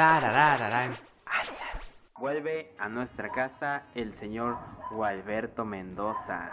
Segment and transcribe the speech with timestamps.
[0.00, 0.94] Tararararán,
[1.26, 1.94] alias.
[2.16, 4.56] Vuelve a nuestra casa el señor
[4.90, 6.48] Gualberto Mendoza.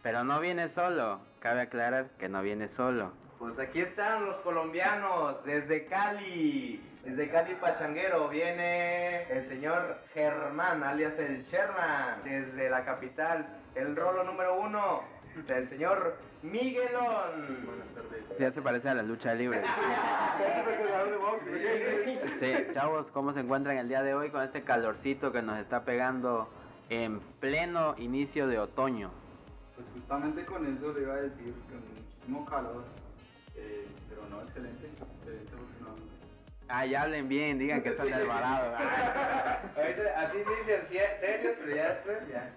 [0.00, 3.10] Pero no viene solo, cabe aclarar que no viene solo.
[3.40, 11.18] Pues aquí están los colombianos, desde Cali, desde Cali Pachanguero, viene el señor Germán, alias
[11.18, 15.02] el Sherman, desde la capital, el rolo número uno,
[15.48, 17.64] el señor Miguelón.
[17.66, 18.38] Buenas tardes.
[18.38, 19.62] Ya se parece a la lucha libre.
[22.40, 25.84] Sí, chavos, ¿cómo se encuentran el día de hoy con este calorcito que nos está
[25.84, 26.48] pegando
[26.90, 29.10] en pleno inicio de otoño?
[29.74, 32.84] Pues justamente con eso le iba a decir, con muchísimo calor,
[33.56, 35.94] eh, pero no excelente, excelente porque no...
[36.68, 38.74] Ay, hablen bien, digan que son desbarados.
[39.76, 42.52] Ahorita así dicen sie- serio, pero ya después ya.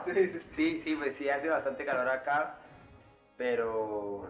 [0.55, 2.55] Sí, sí, pues sí hace bastante calor acá,
[3.37, 4.27] pero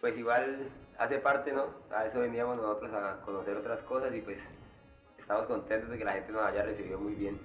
[0.00, 0.68] pues igual
[0.98, 1.66] hace parte, ¿no?
[1.94, 4.38] A eso veníamos nosotros a conocer otras cosas y pues
[5.18, 7.38] estamos contentos de que la gente nos haya recibido muy bien.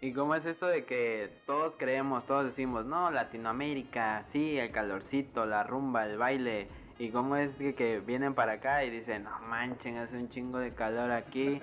[0.00, 5.46] ¿Y cómo es esto de que todos creemos, todos decimos, no, Latinoamérica, sí, el calorcito,
[5.46, 6.68] la rumba, el baile?
[6.98, 10.58] ¿Y cómo es que, que vienen para acá y dicen, no manchen, hace un chingo
[10.58, 11.60] de calor aquí?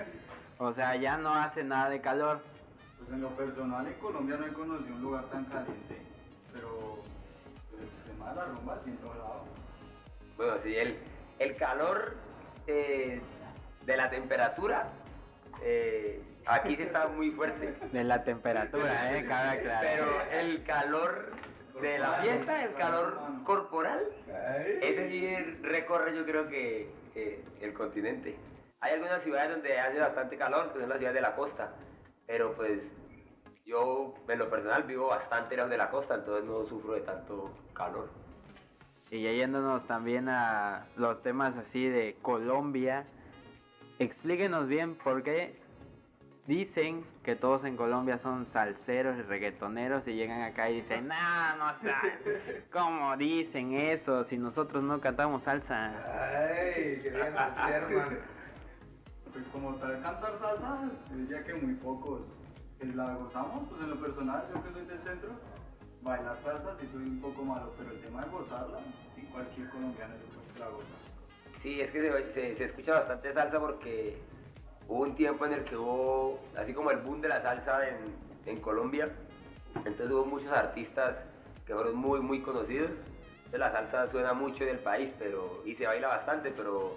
[0.58, 2.42] O sea, ya no hace nada de calor.
[2.98, 6.02] Pues en lo personal en Colombia no he conocido un lugar tan caliente,
[6.54, 6.93] pero
[8.30, 9.44] de la rumba sí en todo lado.
[10.38, 10.98] Bueno, sí, el,
[11.40, 12.16] el calor
[12.68, 13.22] eh,
[13.86, 14.88] de la temperatura
[15.62, 17.76] eh, aquí sí está muy fuerte.
[17.92, 19.26] De la temperatura, ¿eh?
[19.26, 19.84] Cabe aclarar.
[19.84, 21.32] Pero el calor
[21.82, 24.04] de la fiesta, el calor corporal,
[24.82, 28.36] ese sí recorre yo creo que eh, el continente.
[28.80, 31.72] Hay algunas ciudades donde hace bastante calor, que son las ciudades de la costa,
[32.28, 32.80] pero pues
[33.66, 37.52] yo en lo personal vivo bastante lejos de la costa, entonces no sufro de tanto
[37.74, 38.10] calor.
[39.10, 43.06] Y ya yéndonos también a los temas así de Colombia,
[44.00, 45.62] explíquenos bien por qué
[46.48, 51.56] dicen que todos en Colombia son salseros y reggaetoneros y llegan acá y dicen, no,
[51.58, 52.02] no, o sea,
[52.72, 55.94] ¿cómo dicen eso si nosotros no cantamos salsa?
[56.06, 58.20] Ay, qué bien.
[59.32, 62.22] Pues como tal cantar salsa, diría que muy pocos.
[62.96, 65.30] La gozamos, pues en lo personal, yo que soy del centro,
[66.02, 68.80] bailar salsa sí soy un poco malo, pero el tema de gozarla,
[69.16, 71.60] sí cualquier colombiano yo creo que la goza.
[71.64, 74.18] Sí, es que se, se- se escucha bastante salsa porque
[74.88, 77.96] hubo un tiempo en el que hubo, así como el boom de la salsa en,
[78.46, 79.10] en Colombia,
[79.78, 81.16] entonces hubo muchos artistas
[81.66, 82.92] que fueron muy, muy conocidos.
[83.46, 86.96] Entonces la salsa suena mucho en el país pero, y se baila bastante, pero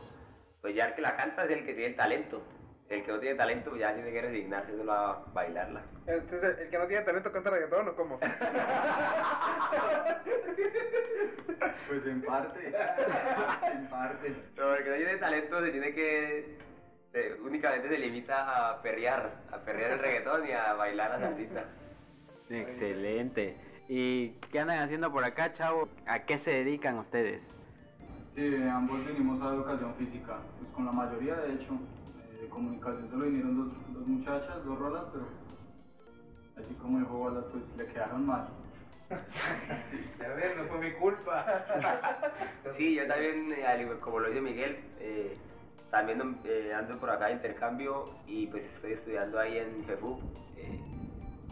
[0.61, 2.43] pues ya el que la canta es el que tiene el talento.
[2.89, 5.83] El que no tiene talento ya tiene que resignarse solo a bailarla.
[6.07, 8.21] Entonces, ¿el que no tiene talento canta reggaetón o cómo?
[11.89, 14.35] Pues en parte, en parte.
[14.57, 16.59] Pero el que no tiene talento se tiene que...
[17.13, 21.65] se- únicamente se limita a perrear, a perrear el reggaetón y a bailar la salsita.
[22.51, 23.57] Excelente.
[23.89, 25.89] ¿Y qué andan haciendo por acá, chavo?
[26.07, 27.41] ¿A qué se dedican ustedes?
[28.35, 31.79] Sí, ambos venimos a educación física, pues con la mayoría de hecho.
[32.41, 35.25] De comunicación solo vinieron dos, dos muchachas, dos rolas, pero
[36.57, 38.49] así como dijo Bolas, pues le quedaron mal.
[39.11, 41.45] A ver, no fue mi culpa.
[42.77, 45.35] Sí, yo también, eh, al igual como lo dice Miguel, eh,
[45.91, 50.19] también eh, ando por acá de intercambio y pues estoy estudiando ahí en FEFU.
[50.59, 50.79] eh,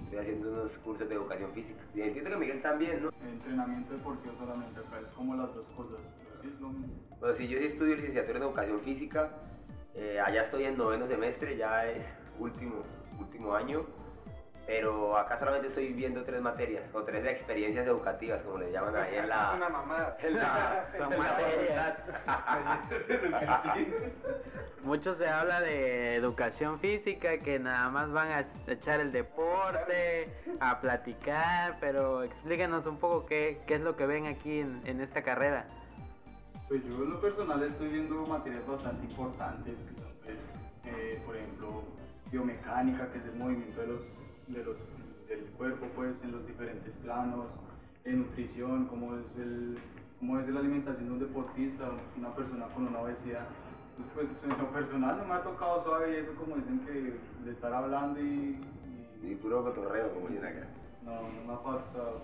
[0.02, 1.80] estoy haciendo unos cursos de educación física.
[1.94, 3.10] Y entiendo que Miguel también, ¿no?
[3.26, 6.92] Entrenamiento deportivo solamente, acá es como las dos cosas, pero sí es lo mismo.
[7.20, 9.30] Bueno, sí, yo sí estudio licenciatura en educación física.
[9.94, 12.04] Eh, allá estoy en noveno semestre, ya es
[12.38, 12.82] último,
[13.18, 13.86] último año.
[14.66, 19.16] Pero acá solamente estoy viendo tres materias o tres experiencias educativas, como le llaman ahí
[19.16, 20.16] en Es la, una mamada.
[20.22, 20.86] en la.
[24.82, 30.80] Mucho se habla de educación física, que nada más van a echar el deporte, a
[30.80, 35.22] platicar, pero explíquenos un poco qué, qué es lo que ven aquí en, en esta
[35.22, 35.66] carrera.
[36.68, 40.38] Pues yo en lo personal estoy viendo materias bastante importantes, que son pues,
[40.86, 41.82] eh, por ejemplo,
[42.30, 44.00] biomecánica, que es el movimiento de los,
[44.48, 44.76] de los,
[45.28, 47.46] del cuerpo pues en los diferentes planos,
[48.04, 49.78] nutrición, cómo es, el,
[50.18, 53.46] cómo es la alimentación de un deportista, una persona con una obesidad.
[54.14, 56.92] Pues, pues, en lo personal no me ha tocado suave y eso como dicen que
[57.44, 58.58] de estar hablando y,
[59.22, 60.66] y Y puro cotorreo, como dicen acá.
[61.02, 62.22] no, no me ha pasado.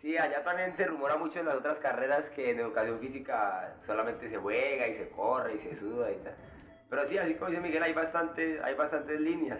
[0.00, 4.30] Sí, allá también se rumora mucho en las otras carreras que en educación física solamente
[4.30, 6.34] se juega y se corre y se suda y tal.
[6.88, 9.58] Pero sí, así como dice Miguel, hay, bastante, hay bastantes líneas.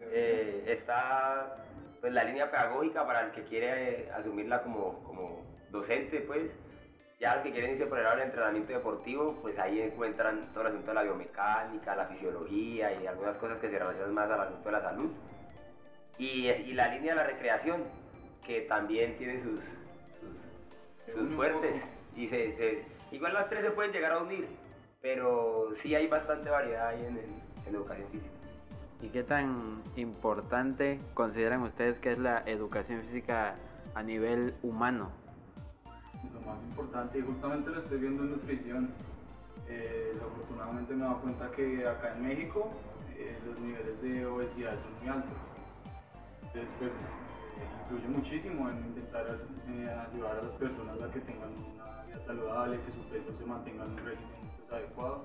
[0.00, 1.58] Eh, está
[2.00, 6.50] pues, la línea pedagógica para el que quiere eh, asumirla como, como docente, pues.
[7.20, 10.62] Ya los que quieren irse por el lado del entrenamiento deportivo, pues ahí encuentran todo
[10.62, 14.40] el asunto de la biomecánica, la fisiología y algunas cosas que se relacionan más al
[14.40, 15.10] asunto de la salud.
[16.18, 17.84] Y, y la línea de la recreación,
[18.46, 19.60] que también tiene sus,
[20.20, 21.82] sus, sus fuertes.
[22.14, 24.46] Y se, se- igual las tres se pueden llegar a unir,
[25.02, 28.30] pero sí hay bastante variedad ahí en, en- en educación física.
[29.02, 33.56] ¿Y qué tan importante consideran ustedes que es la educación física
[33.94, 35.10] a nivel humano?
[36.32, 38.88] Lo más importante, y justamente lo estoy viendo en nutrición,
[39.68, 42.70] eh, afortunadamente me he dado cuenta que acá en México
[43.16, 45.38] eh, los niveles de obesidad son muy altos.
[46.42, 46.92] Entonces, pues,
[47.82, 49.26] influye muchísimo en intentar
[49.68, 53.44] eh, ayudar a las personas a que tengan una vida saludable, que su peso se
[53.46, 54.30] mantenga en un régimen
[54.68, 55.24] pues, adecuado.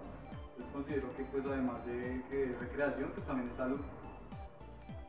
[0.57, 3.79] Entonces considero que pues además de que es recreación, pues también es salud.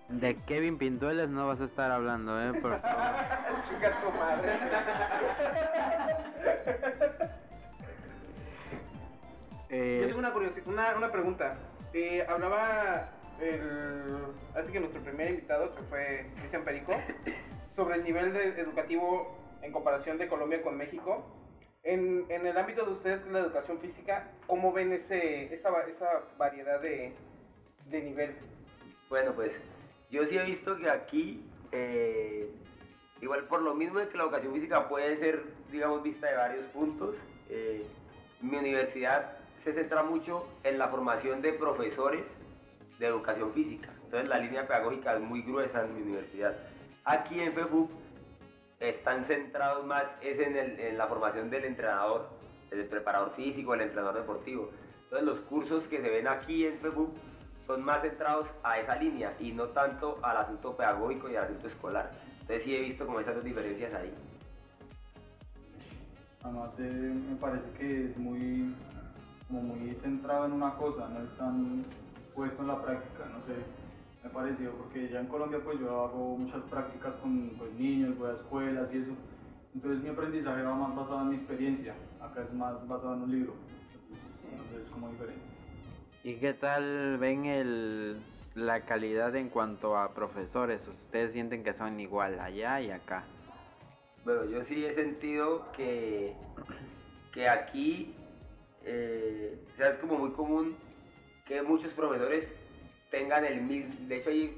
[0.09, 2.53] De Kevin Pintueles no vas a estar hablando, ¿eh?
[2.61, 2.83] Por favor.
[3.63, 4.53] Chica tu madre.
[9.71, 11.55] Yo Eh, tengo una curiosidad, una, una pregunta.
[11.95, 13.09] Eh, hablaba
[13.43, 14.03] el,
[14.55, 16.95] así que nuestro primer invitado, que fue Cristian Perico,
[17.77, 21.25] sobre el nivel educativo en comparación de Colombia con México.
[21.85, 26.07] En, en el ámbito de ustedes, la educación física, ¿cómo ven ese, esa, esa
[26.39, 27.13] variedad de,
[27.91, 28.37] de nivel?
[29.09, 29.51] Bueno, pues
[30.11, 32.49] yo sí he visto que aquí, eh,
[33.21, 35.43] igual por lo mismo de que la educación física puede ser,
[35.73, 37.17] digamos, vista de varios puntos,
[37.49, 37.85] eh,
[38.41, 42.25] mi universidad se centra mucho en la formación de profesores
[43.03, 43.91] de educación física.
[44.05, 46.55] Entonces la línea pedagógica es muy gruesa en mi universidad.
[47.05, 47.91] Aquí en FEFUC
[48.79, 52.29] están centrados más es en, la formación del entrenador,
[52.71, 54.71] el preparador físico, el entrenador deportivo.
[55.05, 57.11] Entonces los cursos que se ven aquí en FEFUC
[57.67, 61.67] son más centrados a esa línea y no tanto al asunto pedagógico y al asunto
[61.67, 62.13] escolar.
[62.41, 64.15] Entonces sí he visto como esas dos diferencias ahí.
[66.45, 68.75] Además eh, me parece que es muy,
[69.49, 71.85] muy centrado en una cosa, no es tan
[72.35, 73.61] puesto en la práctica, no sé,
[74.23, 78.17] me ha parecido, porque ya en Colombia pues yo hago muchas prácticas con pues, niños,
[78.19, 79.13] voy a escuelas y eso,
[79.75, 83.31] entonces mi aprendizaje va más basado en mi experiencia, acá es más basado en un
[83.31, 83.55] libro,
[84.51, 85.43] entonces, es como diferente.
[86.25, 88.23] ¿Y qué tal ven el,
[88.55, 90.87] la calidad en cuanto a profesores?
[90.87, 93.25] ¿Ustedes sienten que son igual allá y acá?
[94.25, 96.33] Bueno, yo sí he sentido que,
[97.33, 98.15] que aquí,
[98.85, 100.77] eh, o sea, es como muy común
[101.47, 102.47] que muchos profesores
[103.11, 104.57] tengan el mismo, de hecho ahí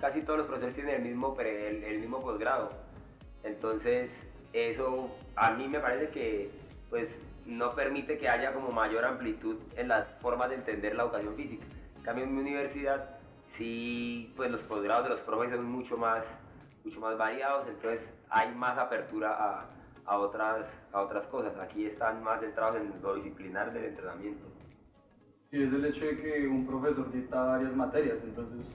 [0.00, 2.70] casi todos los profesores tienen el mismo, pre- el mismo posgrado.
[3.44, 4.10] Entonces,
[4.52, 6.50] eso a mí me parece que
[6.90, 7.08] pues
[7.44, 11.64] no permite que haya como mayor amplitud en las formas de entender la educación física.
[11.96, 13.18] En cambio, en mi universidad,
[13.58, 16.22] sí, pues los posgrados de los profes son mucho más,
[16.84, 19.66] mucho más variados, entonces hay más apertura a,
[20.06, 21.56] a otras, a otras cosas.
[21.58, 24.46] Aquí están más centrados en lo disciplinar del entrenamiento.
[25.52, 28.66] Sí, es el hecho de que un profesor dicta varias materias, entonces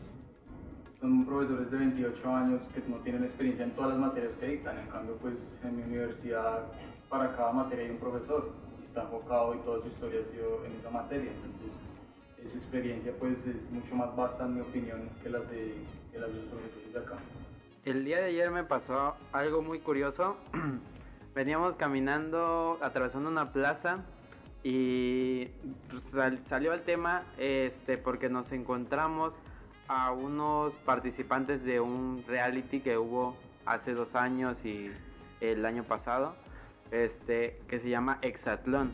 [1.01, 4.77] son profesores de 28 años que no tienen experiencia en todas las materias que dictan,
[4.77, 5.33] en cambio pues
[5.63, 6.65] en mi universidad
[7.09, 10.65] para cada materia hay un profesor y está enfocado y toda su historia ha sido
[10.65, 15.31] en esa materia, entonces su experiencia pues es mucho más vasta en mi opinión que
[15.31, 15.73] las de,
[16.11, 17.15] que las de los profesores de acá.
[17.85, 20.37] El día de ayer me pasó algo muy curioso.
[21.33, 24.05] Veníamos caminando, atravesando una plaza
[24.63, 25.45] y
[25.89, 29.33] pues, sal- salió el tema este, porque nos encontramos
[29.87, 34.91] a unos participantes de un reality que hubo hace dos años y
[35.39, 36.35] el año pasado,
[36.91, 38.91] este, que se llama Exatlón.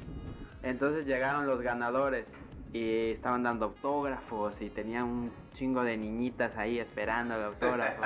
[0.62, 2.26] Entonces llegaron los ganadores
[2.74, 8.02] y estaban dando autógrafos y tenían un chingo de niñitas ahí esperando el autógrafo.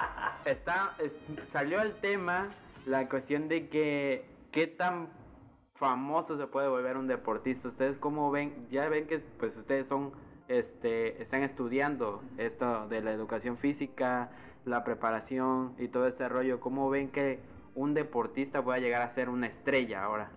[0.44, 1.12] Está, es-
[1.52, 2.48] salió el tema
[2.86, 5.08] la cuestión de que qué tan
[5.82, 7.66] famoso se puede volver un deportista.
[7.66, 10.12] Ustedes cómo ven, ya ven que pues ustedes son
[10.46, 14.30] este están estudiando esto de la educación física,
[14.64, 16.60] la preparación y todo ese rollo.
[16.60, 17.40] ¿Cómo ven que
[17.74, 20.30] un deportista pueda llegar a ser una estrella ahora?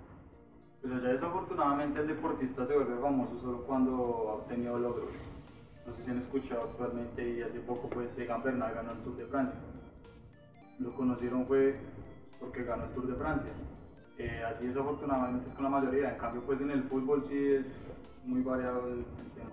[0.81, 5.11] Pues allá desafortunadamente el deportista se vuelve famoso solo cuando ha obtenido logros.
[5.85, 9.15] No sé si han escuchado actualmente y hace poco pues Egan Bernal ganó el Tour
[9.17, 9.59] de Francia.
[10.79, 11.75] Lo conocieron fue
[12.39, 13.53] porque ganó el Tour de Francia.
[14.17, 17.65] Eh, así desafortunadamente es con la mayoría, en cambio pues en el fútbol sí es
[18.23, 19.51] muy variado el, el tema.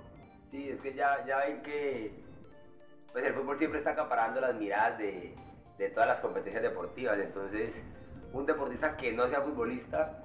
[0.51, 2.13] Sí, es que ya, ya ven que
[3.13, 5.35] pues el fútbol siempre está acaparando las miradas de,
[5.79, 7.19] de todas las competencias deportivas.
[7.19, 7.71] Entonces,
[8.33, 10.23] un deportista que no sea futbolista,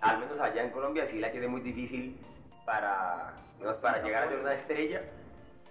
[0.00, 2.16] al menos allá en Colombia, sí la tiene muy difícil
[2.64, 5.02] para, digamos, para llegar a ser una estrella,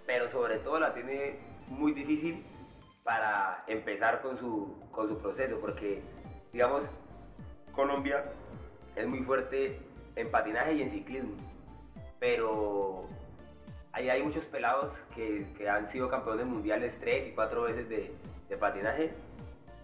[0.04, 2.44] pero sobre todo la tiene muy difícil
[3.04, 6.02] para empezar con su, con su proceso, porque,
[6.52, 6.82] digamos,
[7.78, 8.24] Colombia
[8.96, 9.78] es muy fuerte
[10.16, 11.36] en patinaje y en ciclismo.
[12.18, 13.04] Pero
[13.92, 19.12] ahí hay muchos pelados que, han sido campeones mundiales tres y cuatro veces de, patinaje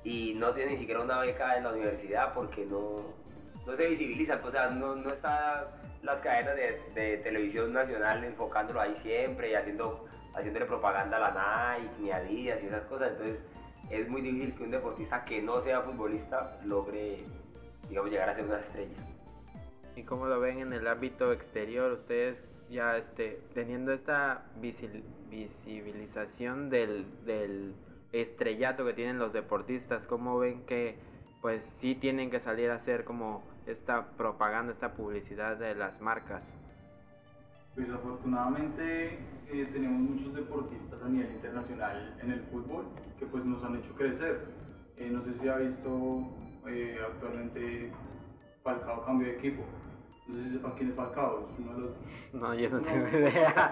[0.02, 3.14] y no tienen ni siquiera una beca en la universidad porque no,
[3.64, 5.66] no se visibilizan, o sea, no, no están
[6.02, 11.76] las cadenas de, de, televisión nacional enfocándolo ahí siempre y haciendo, haciéndole propaganda a la
[11.78, 13.38] Nike ni a Adidas y esas cosas, entonces
[13.90, 17.22] es muy difícil que un deportista que no sea futbolista logre,
[17.88, 18.96] digamos, llegar a ser una estrella.
[19.96, 21.92] ¿Y cómo lo ven en el ámbito exterior?
[21.92, 22.36] Ustedes
[22.70, 27.74] ya este, teniendo esta visibilización del, del
[28.12, 30.96] estrellato que tienen los deportistas, ¿cómo ven que
[31.40, 36.42] pues sí tienen que salir a hacer como esta propaganda, esta publicidad de las marcas?
[37.74, 39.18] Pues afortunadamente
[39.50, 42.86] eh, tenemos muchos deportistas a nivel internacional en el fútbol
[43.18, 44.44] que pues nos han hecho crecer.
[44.96, 46.28] Eh, no sé si ha visto
[46.66, 47.90] eh, actualmente
[48.62, 49.62] Falcao cambio de equipo.
[50.26, 51.90] No sé si sepa quién es Falcao, es uno de los...
[52.32, 53.70] No, yo no tengo idea.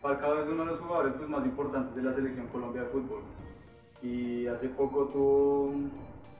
[0.00, 3.22] Falcao es uno de los jugadores pues, más importantes de la selección Colombia de fútbol.
[4.02, 5.72] Y hace poco tuvo,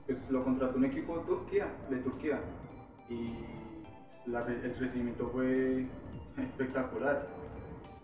[0.07, 2.41] pues lo contrató un equipo de Turquía, de Turquía.
[3.09, 3.37] Y
[4.27, 5.87] el recibimiento fue
[6.39, 7.29] espectacular.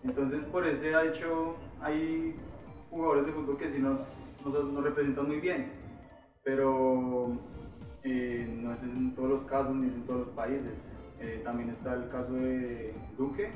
[0.03, 2.35] Entonces por ese hecho, hay
[2.89, 3.99] jugadores de fútbol que sí nos,
[4.45, 5.71] nos, representan muy bien,
[6.49, 7.29] pero
[8.03, 10.73] eh, no es en todos los casos ni es en todos los países.
[11.19, 13.51] Eh, también está el caso de Duque,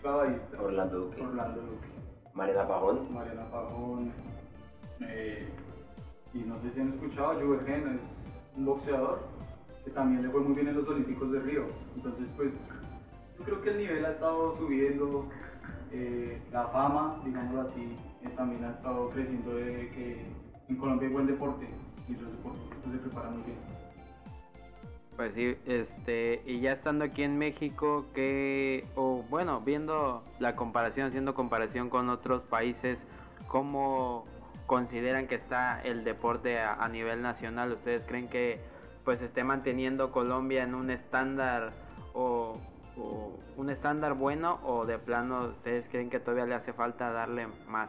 [0.00, 0.62] clavadista.
[0.62, 1.20] Orlando Duque.
[1.20, 1.88] Orlando Duque.
[2.32, 3.12] Mariana Pajón.
[3.12, 4.12] Mariana Pajón.
[5.02, 5.48] Eh,
[6.32, 9.20] y no sé si han escuchado, Juvergen es un boxeador
[9.84, 11.64] que también le fue muy bien en los Olímpicos de Río.
[11.94, 12.54] Entonces, pues,
[13.38, 15.26] yo creo que el nivel ha estado subiendo,
[15.92, 20.26] eh, la fama, digámoslo así, eh, también ha estado creciendo de que
[20.68, 21.68] en Colombia hay buen deporte
[22.08, 23.58] y los deportistas se preparan muy bien.
[25.16, 31.08] Pues sí, este, y ya estando aquí en México, que, o bueno, viendo la comparación,
[31.08, 32.98] haciendo comparación con otros países,
[33.48, 34.26] ¿cómo
[34.66, 37.72] consideran que está el deporte a, nivel nacional?
[37.72, 38.60] ¿Ustedes creen que
[39.04, 41.72] pues esté manteniendo Colombia en un estándar
[42.14, 42.60] o,
[43.56, 47.88] un estándar bueno o de plano ustedes creen que todavía le hace falta darle más?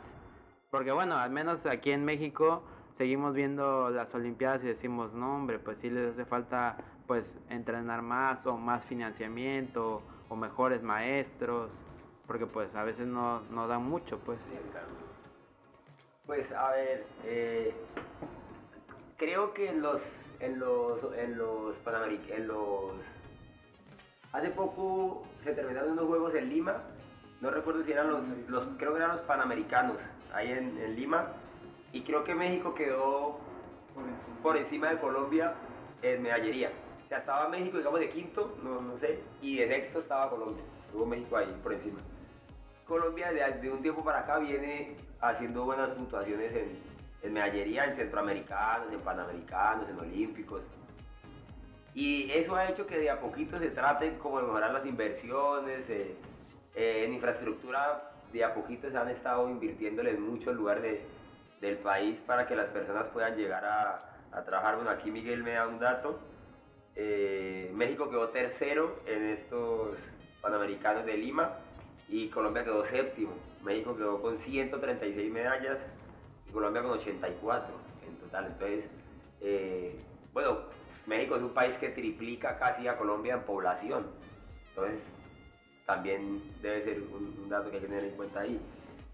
[0.72, 2.64] Porque bueno, al menos aquí en México
[3.00, 6.76] seguimos viendo las Olimpiadas y decimos, no hombre, pues sí les hace falta
[7.08, 11.72] pues entrenar más o más financiamiento o mejores maestros,
[12.28, 14.38] porque pues a veces no, no dan mucho pues.
[16.26, 17.74] Pues a ver, eh,
[19.16, 20.02] creo que en los
[20.42, 21.76] en los en los
[22.30, 22.92] en los
[24.34, 26.84] hace poco se terminaron unos juegos en Lima,
[27.40, 29.96] no recuerdo si eran los, los creo que eran los panamericanos
[30.34, 31.34] ahí en, en Lima
[31.92, 33.40] y creo que México quedó
[34.42, 35.54] por encima de Colombia
[36.02, 36.72] en medallería.
[37.06, 40.64] O sea, estaba México, digamos, de quinto, no, no sé, y de sexto estaba Colombia.
[40.86, 42.00] Estuvo México ahí por encima.
[42.88, 46.80] Colombia de, un tiempo para acá viene haciendo buenas puntuaciones en,
[47.24, 50.62] en medallería, en centroamericanos, en panamericanos, en olímpicos.
[51.94, 55.90] Y eso ha hecho que de a poquito se trate como de mejorar las inversiones,
[55.90, 56.16] eh,
[56.76, 61.00] eh, en infraestructura de a poquito se han estado invirtiéndole en muchos lugares
[61.62, 64.06] del país para que las personas puedan llegar a,
[64.46, 64.76] trabajar.
[64.76, 66.20] Bueno, aquí Miguel me da un dato.
[66.96, 69.98] Eh, México quedó tercero en estos
[70.42, 71.58] Panamericanos de Lima
[72.08, 73.34] y Colombia quedó séptimo.
[73.64, 75.78] México quedó con 136 medallas
[76.48, 77.74] y Colombia con 84
[78.08, 78.46] en total.
[78.46, 78.86] Entonces,
[79.42, 80.00] eh,
[80.34, 80.60] bueno,
[81.06, 84.06] México es un país que triplica casi a Colombia en población.
[84.70, 85.00] Entonces,
[85.86, 88.60] también debe ser un, un dato que hay que tener en cuenta ahí.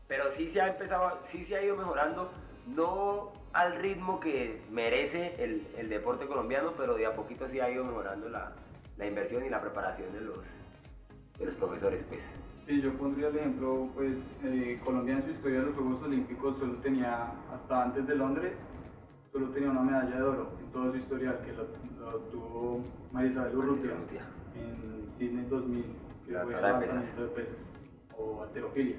[0.08, 2.30] Pero sí se ha empezado, sí se ha ido mejorando,
[2.68, 7.70] no al ritmo que merece el, el, deporte colombiano, pero de a poquito sí ha
[7.70, 8.52] ido mejorando la,
[8.98, 10.38] la inversión y la preparación de los,
[11.40, 12.04] de los profesores.
[12.10, 12.20] Pues.
[12.68, 16.58] Sí, yo pondría el ejemplo, pues eh, Colombia en su historia de los Juegos Olímpicos
[16.60, 18.54] solo tenía, hasta antes de Londres,
[19.32, 21.68] solo tenía una medalla de oro en todo su historial, que lo,
[22.00, 23.92] lo obtuvo Marisabel Urrutia
[24.56, 25.84] en Sydney 2000,
[26.26, 27.56] que fue levantamiento de pesas
[28.18, 28.98] o alterofilia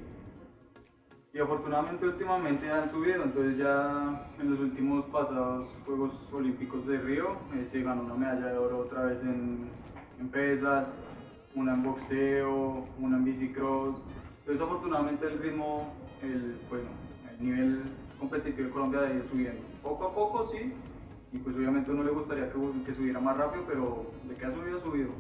[1.37, 7.37] y afortunadamente últimamente han subido, entonces ya en los últimos pasados Juegos Olímpicos de Río
[7.55, 9.69] eh, se ganó una medalla de oro otra vez en,
[10.33, 10.89] pesas,
[11.55, 13.97] una en boxeo, una en bicicross,
[14.41, 16.89] entonces afortunadamente el ritmo, el, bueno,
[17.31, 17.83] el nivel
[18.19, 20.73] competitivo de Colombia ha ido subiendo, poco a poco sí,
[21.33, 24.47] y pues obviamente a uno le gustaría que, que subiera más rápido, pero de que
[24.47, 25.11] ha subido, ha subido.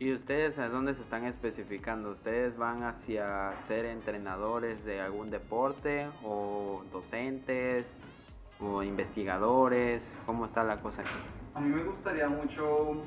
[0.00, 2.12] ¿Y ustedes a dónde se están especificando?
[2.12, 7.84] ¿Ustedes van hacia ser entrenadores de algún deporte o docentes
[8.60, 10.00] o investigadores?
[10.24, 11.10] ¿Cómo está la cosa aquí?
[11.54, 13.02] A mí me gustaría mucho,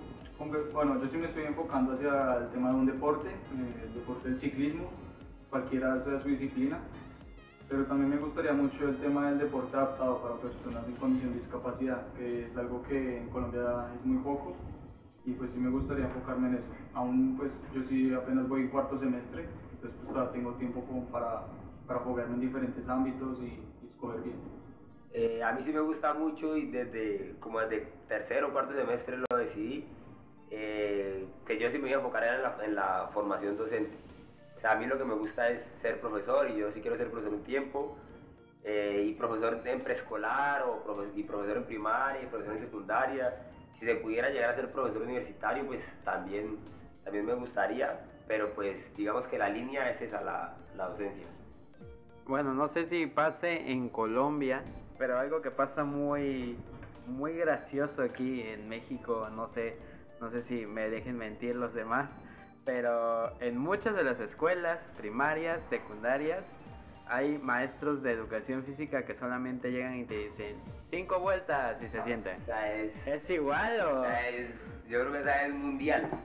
[0.73, 4.27] bueno, yo sí me estoy enfocando hacia el tema de un deporte, eh, el deporte
[4.27, 4.89] del ciclismo,
[5.49, 6.77] cualquiera sea su disciplina,
[7.69, 11.39] pero también me gustaría mucho el tema del deporte adaptado para personas en condición de
[11.39, 14.57] discapacidad, que es algo que en Colombia es muy poco
[15.25, 16.71] y pues sí me gustaría enfocarme en eso.
[16.93, 21.43] Aún pues yo sí apenas voy cuarto semestre, entonces pues todavía tengo tiempo como para,
[21.87, 24.37] para jugarme en diferentes ámbitos y, y escoger bien.
[25.13, 29.17] Eh, a mí sí me gusta mucho y desde como desde tercero o cuarto semestre
[29.17, 29.85] lo decidí,
[30.49, 33.95] eh, que yo sí me iba a enfocar en la, en la formación docente.
[34.57, 36.97] O sea, a mí lo que me gusta es ser profesor y yo sí quiero
[36.97, 37.97] ser profesor un tiempo.
[38.63, 43.33] Eh, y profesor en preescolar o y profesor en primaria y profesor en secundaria
[43.81, 46.59] si se pudiera llegar a ser profesor universitario, pues también,
[47.03, 51.27] también me gustaría, pero pues digamos que la línea es esa, la, la docencia.
[52.27, 54.61] Bueno, no sé si pase en Colombia,
[54.99, 56.55] pero algo que pasa muy,
[57.07, 59.77] muy gracioso aquí en México, no sé,
[60.21, 62.07] no sé si me dejen mentir los demás,
[62.63, 66.43] pero en muchas de las escuelas primarias, secundarias,
[67.11, 70.55] hay maestros de educación física que solamente llegan y te dicen
[70.89, 72.41] cinco vueltas y se sienten.
[72.41, 73.99] O sea, es, ¿Es igual o...?
[74.01, 74.49] o sea, es-
[74.87, 76.09] yo creo que esa es mundial.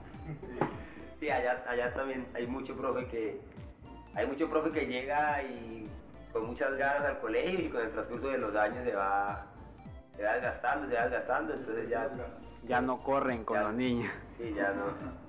[1.19, 3.41] Sí, allá, allá también hay mucho profe que
[4.13, 5.89] hay mucho profe que llega y
[6.31, 9.47] con muchas ganas al colegio y con el transcurso de los años se va,
[10.15, 12.07] se va desgastando, se va desgastando, entonces ya,
[12.67, 13.63] Ya no corren con Ya.
[13.63, 14.11] los niños.
[14.37, 14.93] sí, ya no.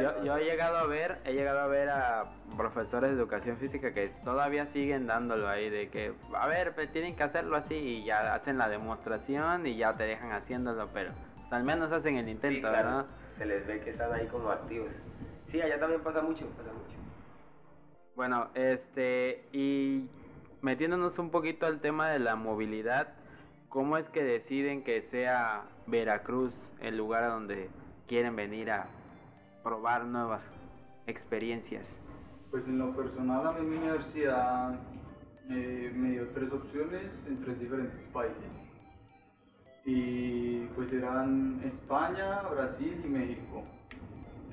[0.00, 2.26] Yo, yo he llegado a ver, he llegado a ver a
[2.56, 7.16] profesores de educación física que todavía siguen dándolo ahí de que, a ver, pues, tienen
[7.16, 11.52] que hacerlo así y ya hacen la demostración y ya te dejan haciéndolo, pero pues,
[11.52, 13.06] al menos hacen el intento, Sí, claro, ¿no?
[13.38, 14.88] se les ve que están ahí como activos.
[15.50, 16.96] Sí, allá también pasa mucho, pasa mucho.
[18.14, 20.08] Bueno, este, y
[20.62, 23.08] metiéndonos un poquito al tema de la movilidad,
[23.68, 27.68] ¿cómo es que deciden que sea Veracruz el lugar a donde
[28.08, 28.86] quieren venir a
[29.66, 30.42] probar nuevas
[31.08, 31.84] experiencias?
[32.52, 34.78] Pues en lo personal a mí mi universidad
[35.50, 38.48] eh, me dio tres opciones en tres diferentes países.
[39.84, 43.64] Y pues eran España, Brasil y México.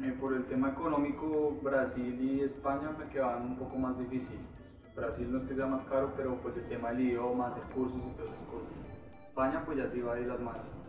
[0.02, 4.42] Eh, por el tema económico, Brasil y España me quedaban un poco más difíciles.
[4.96, 8.00] Brasil no es que sea más caro, pero pues el tema del idioma, hacer cursos
[8.00, 9.28] y todas esas cosas.
[9.28, 10.83] España pues ya se iba de las manos.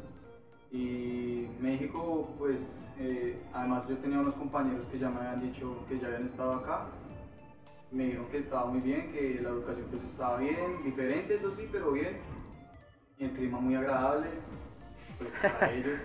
[0.74, 2.60] Y México, pues
[2.98, 6.54] eh, además yo tenía unos compañeros que ya me habían dicho que ya habían estado
[6.54, 6.86] acá.
[7.92, 11.68] Me dijeron que estaba muy bien, que la educación pues estaba bien, diferente eso sí,
[11.70, 12.18] pero bien.
[13.20, 14.30] Y el clima muy agradable,
[15.16, 16.00] pues para ellos.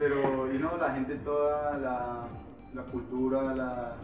[0.00, 2.26] Pero, y no, la gente toda, la,
[2.74, 3.94] la cultura, la,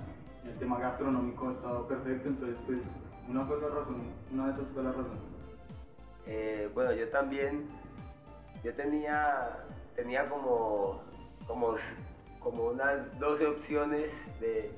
[0.45, 2.85] el tema gastronómico ha estado perfecto, entonces pues
[3.29, 3.97] una fue la razón,
[4.33, 5.19] una de esas fue la razón.
[6.27, 7.65] Eh, bueno, yo también,
[8.65, 9.59] yo tenía,
[9.95, 11.03] tenía como,
[11.47, 11.75] como,
[12.41, 14.73] como unas 12 opciones de,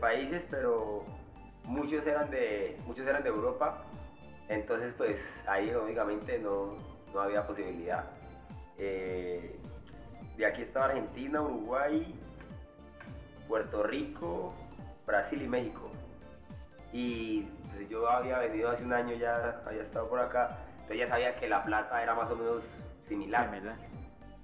[0.00, 1.04] países, pero
[1.64, 3.84] muchos eran de, muchos eran de Europa,
[4.48, 6.74] entonces pues ahí lógicamente no,
[7.14, 8.04] no había posibilidad.
[8.78, 9.56] Eh,
[10.36, 12.14] de aquí estaba Argentina, Uruguay,
[13.46, 14.52] Puerto Rico,
[15.06, 15.88] Brasil y México.
[16.92, 21.08] Y pues, yo había venido hace un año, ya había estado por acá, entonces ya
[21.08, 22.62] sabía que La Plata era más o menos
[23.08, 23.50] similar.
[23.50, 23.76] ¿verdad?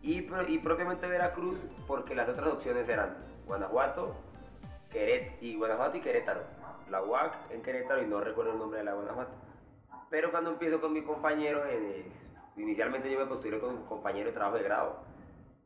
[0.03, 4.15] Y, pro- y propiamente Veracruz, porque las otras opciones eran Guanajuato,
[4.91, 6.43] Queret y Guanajuato y Querétaro.
[6.91, 9.33] La UAC en Querétaro y no recuerdo el nombre de la Guanajuato.
[10.11, 12.05] Pero cuando empiezo con mi compañero, eh,
[12.57, 14.97] inicialmente yo me postulé con un compañero de trabajo de grado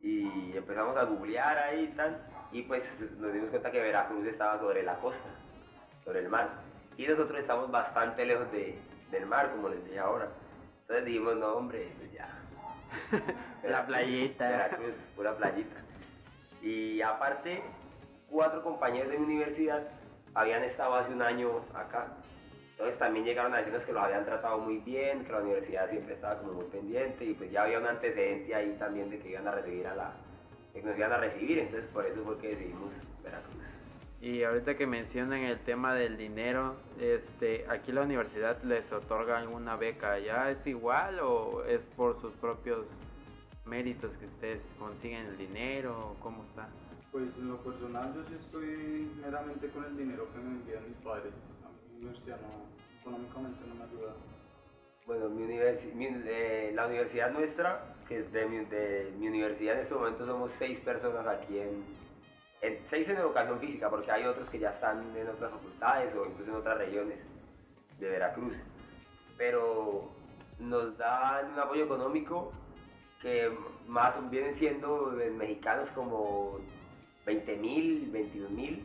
[0.00, 2.20] y empezamos a googlear ahí y tal,
[2.52, 2.84] y pues
[3.18, 5.28] nos dimos cuenta que Veracruz estaba sobre la costa,
[6.04, 6.50] sobre el mar,
[6.96, 8.78] y nosotros estamos bastante lejos de-
[9.10, 10.28] del mar, como les dije ahora.
[10.82, 12.28] Entonces dijimos, no hombre, pues ya.
[13.62, 14.48] La playita.
[14.48, 15.76] Veracruz, pura playita.
[16.62, 17.62] Y aparte,
[18.30, 19.82] cuatro compañeros de universidad
[20.34, 22.08] habían estado hace un año acá.
[22.72, 26.14] Entonces también llegaron a decirnos que los habían tratado muy bien, que la universidad siempre
[26.14, 29.48] estaba como muy pendiente y pues ya había un antecedente ahí también de que iban
[29.48, 30.12] a recibir a la,
[30.74, 32.92] que nos iban a recibir, entonces por eso fue que decidimos.
[34.26, 39.76] Y ahorita que mencionan el tema del dinero, este, aquí la universidad les otorga alguna
[39.76, 42.86] beca, ¿ya es igual o es por sus propios
[43.66, 46.10] méritos que ustedes consiguen el dinero?
[46.10, 46.68] o ¿Cómo está?
[47.12, 50.96] Pues en lo personal yo sí estoy meramente con el dinero que me envían mis
[51.04, 51.32] padres.
[51.64, 52.66] A mi universidad no,
[53.00, 54.12] económicamente no me ayuda.
[55.06, 59.76] Bueno, mi universi- mi- eh, la universidad nuestra, que es de mi, de mi universidad
[59.76, 61.84] en este momento somos seis personas aquí en,
[62.66, 66.26] en- seis en educación física, porque hay otros que ya están en otras facultades o
[66.26, 67.18] incluso en otras regiones
[67.98, 68.56] de Veracruz.
[69.36, 70.10] Pero
[70.58, 72.52] nos dan un apoyo económico
[73.20, 73.50] que
[73.86, 76.58] más vienen siendo eh, mexicanos como
[77.24, 78.84] 20 mil, 22 mil.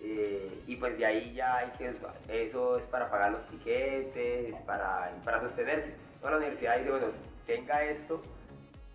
[0.00, 1.92] eh, y pues de ahí ya hay que,
[2.28, 5.92] eso es para pagar los tiquetes, para, para sostenerse.
[6.20, 7.06] Toda la universidad dice, bueno,
[7.46, 8.20] tenga esto,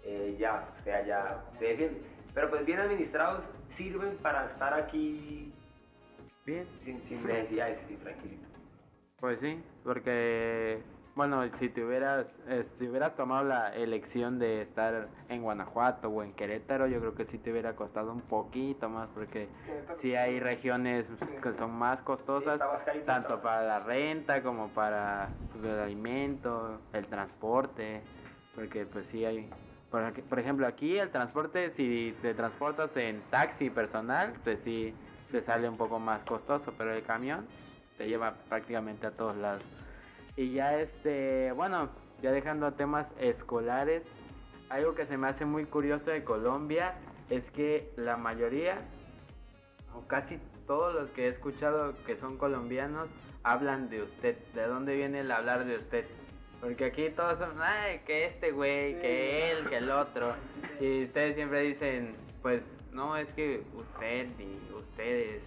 [0.06, 2.01] eh, ya, o sea, ya se defiende.
[2.34, 3.43] Pero pues bien administrados
[3.77, 5.53] sirven para estar aquí
[6.45, 6.67] Bien.
[6.83, 8.47] sin, sin necesidades, sin tranquilito.
[9.19, 10.81] Pues sí, porque
[11.15, 16.23] bueno, si te hubieras eh, si hubieras tomado la elección de estar en Guanajuato o
[16.23, 19.47] en Querétaro, yo creo que sí te hubiera costado un poquito más porque
[20.01, 21.05] sí hay regiones
[21.41, 22.59] que son más costosas
[23.05, 28.01] tanto para la renta como para pues, el alimento, el transporte,
[28.55, 29.49] porque pues sí hay
[29.93, 34.91] por, por ejemplo, aquí el transporte, si te transportas en taxi personal, pues sí
[35.32, 37.45] te sale un poco más costoso, pero el camión
[37.99, 39.62] te lleva prácticamente a todos lados.
[40.36, 41.89] Y ya este, bueno,
[42.23, 44.01] ya dejando temas escolares,
[44.69, 46.95] algo que se me hace muy curioso de Colombia
[47.29, 48.79] es que la mayoría,
[49.93, 53.10] o casi todos los que he escuchado que son colombianos,
[53.43, 54.39] hablan de usted.
[54.56, 56.06] ¿De dónde viene el hablar de usted?
[56.63, 60.34] Porque aquí todos son, ay, que este güey, que él, que el otro.
[60.80, 65.43] Y ustedes siempre dicen, pues, no, es que usted y ustedes.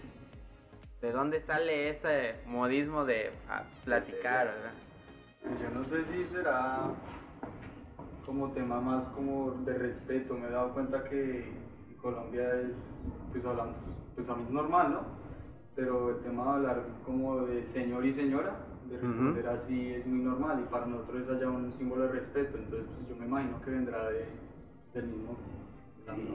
[1.01, 5.59] ¿De dónde sale ese modismo de ah, platicar, verdad?
[5.61, 6.81] Yo no sé si será
[8.25, 10.35] como tema más como de respeto.
[10.35, 11.45] Me he dado cuenta que
[11.89, 12.75] en Colombia es,
[13.31, 13.75] pues hablamos,
[14.15, 15.01] pues a mí es normal, ¿no?
[15.75, 20.19] Pero el tema de hablar como de señor y señora, de responder así es muy
[20.19, 22.57] normal y para nosotros es allá un símbolo de respeto.
[22.57, 24.25] Entonces pues yo me imagino que vendrá de,
[24.93, 25.37] del mismo,
[26.05, 26.27] de Sí,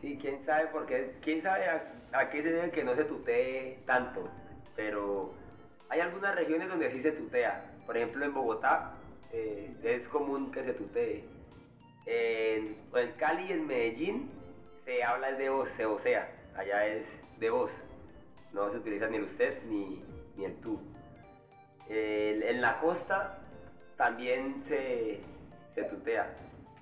[0.00, 3.04] sí, quién sabe por qué, quién sabe a, a qué se debe que no se
[3.04, 4.26] tutee tanto,
[4.74, 5.34] pero
[5.90, 7.64] hay algunas regiones donde sí se tutea.
[7.84, 8.94] Por ejemplo, en Bogotá
[9.32, 11.24] eh, es común que se tutee.
[12.06, 14.30] En, en Cali y en Medellín
[14.86, 17.04] se habla de vos, se vocea, allá es
[17.38, 17.70] de vos.
[18.54, 20.02] No se utiliza ni el usted ni,
[20.36, 20.78] ni el tú.
[21.88, 23.38] En la costa
[23.96, 25.20] también se,
[25.74, 26.34] se tutea.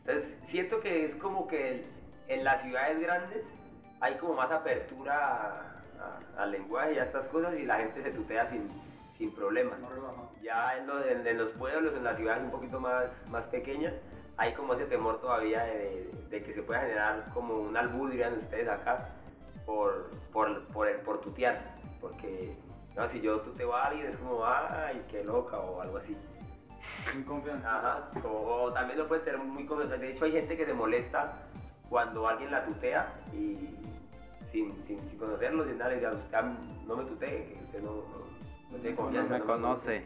[0.05, 1.85] Entonces siento que es como que
[2.29, 3.42] en las ciudades grandes
[4.01, 5.73] hay como más apertura
[6.37, 8.69] al lenguaje y a estas cosas y la gente se tutea sin,
[9.16, 9.79] sin problemas.
[10.42, 13.95] Ya en, lo- en- en los pueblos, en las ciudades un poquito más, más pequeñas,
[14.37, 18.35] hay como ese temor todavía de, de que se pueda generar como un albur, dirían
[18.35, 19.09] ustedes acá,
[19.64, 21.59] por, por, por, por tutear.
[22.01, 22.55] Porque
[22.96, 26.16] no, si yo tuteo a alguien es como, ay, qué loca o algo así.
[27.14, 27.68] Muy confianza.
[27.78, 28.28] Ajá, o,
[28.64, 29.96] o también lo puede tener muy confianza.
[29.96, 31.35] De hecho, hay gente que se molesta
[31.88, 33.76] cuando alguien la tutea y
[34.50, 36.38] sin, sin, sin conocerlo, sin nada, le dice, usted
[36.87, 39.32] no me tutee, que usted no, no, no tiene No confianza.
[39.35, 40.02] me no conoce.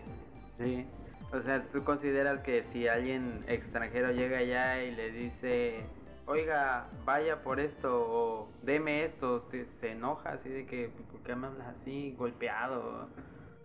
[0.58, 0.86] Sí.
[1.32, 5.84] O sea, ¿tú consideras que si alguien extranjero llega allá y le dice,
[6.30, 9.48] oiga, vaya por esto o deme esto,
[9.80, 13.08] se enoja así de que, ¿por qué me hablas así, golpeado?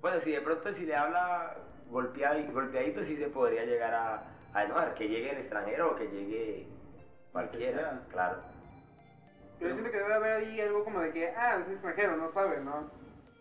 [0.01, 1.57] Bueno, si de pronto si le habla
[1.89, 4.23] golpeadi- golpeadito, sí se podría llegar a,
[4.53, 6.67] a enojar, que llegue el extranjero o que llegue
[7.31, 8.37] cualquiera, claro.
[9.59, 12.31] Pero yo siento que debe haber ahí algo como de que, ah, es extranjero, no
[12.33, 12.89] sabe, ¿no?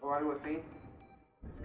[0.00, 0.62] O algo así.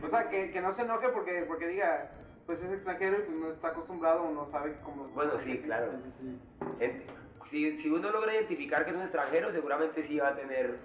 [0.01, 2.09] O sea, que, que no se enoje porque, porque diga,
[2.45, 5.03] pues es extranjero y pues no está acostumbrado o no sabe cómo...
[5.09, 5.91] Bueno, sí, claro.
[6.19, 6.39] Sí,
[6.79, 7.03] sí.
[7.49, 10.77] Si, si uno logra identificar que es un extranjero, seguramente sí va a tener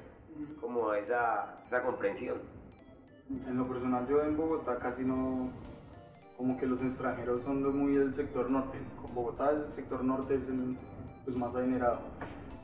[0.60, 2.38] como esa, esa comprensión.
[3.46, 5.50] En lo personal, yo en Bogotá casi no.
[6.36, 8.78] Como que los extranjeros son muy del sector norte.
[9.00, 10.76] Con Bogotá, el sector norte es el
[11.24, 12.00] pues, más adinerado.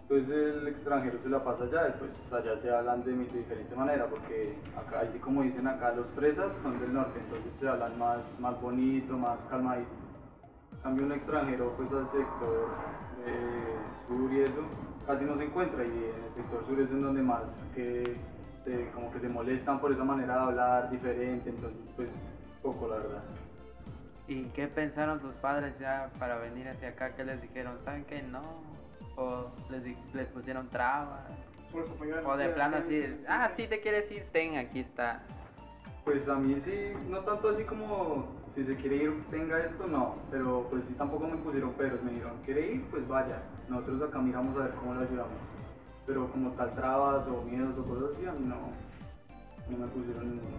[0.02, 4.06] Entonces, el extranjero se la pasa allá y pues allá se hablan de diferente manera.
[4.06, 7.20] Porque acá, así como dicen acá, los fresas son del norte.
[7.20, 9.90] Entonces, se hablan más, más bonito, más calmadito.
[10.72, 12.68] En cambio, un extranjero, pues al sector
[13.26, 13.76] eh,
[14.08, 14.62] sur y eso,
[15.06, 15.84] casi no se encuentra.
[15.84, 17.42] Y en el sector sur es en donde más
[17.74, 18.16] que
[18.64, 21.50] se- como que se molestan por esa manera de hablar diferente.
[21.50, 22.08] Entonces, pues,
[22.62, 23.22] poco, la verdad.
[24.28, 27.14] ¿Y qué pensaron sus padres ya para venir hacia acá?
[27.16, 27.78] ¿Qué les dijeron?
[27.84, 28.42] ¿Saben que no?
[29.16, 31.24] ¿O les, pusieron trabas?
[32.24, 32.84] ¿O de plano ¿no?
[32.84, 35.22] así, ah, sí te quieres ir, ten, aquí está?
[36.04, 38.28] Pues a mí sí, no tanto así como
[38.60, 40.16] si se quiere ir, tenga esto, no.
[40.30, 42.84] Pero pues sí tampoco me pusieron peros, me dijeron, ¿quiere ir?
[42.90, 43.42] Pues vaya.
[43.68, 45.32] Nosotros acá miramos a ver cómo le ayudamos.
[46.06, 48.56] Pero como tal trabas o miedos o cosas así, a mí no,
[49.70, 50.58] no me pusieron ninguno.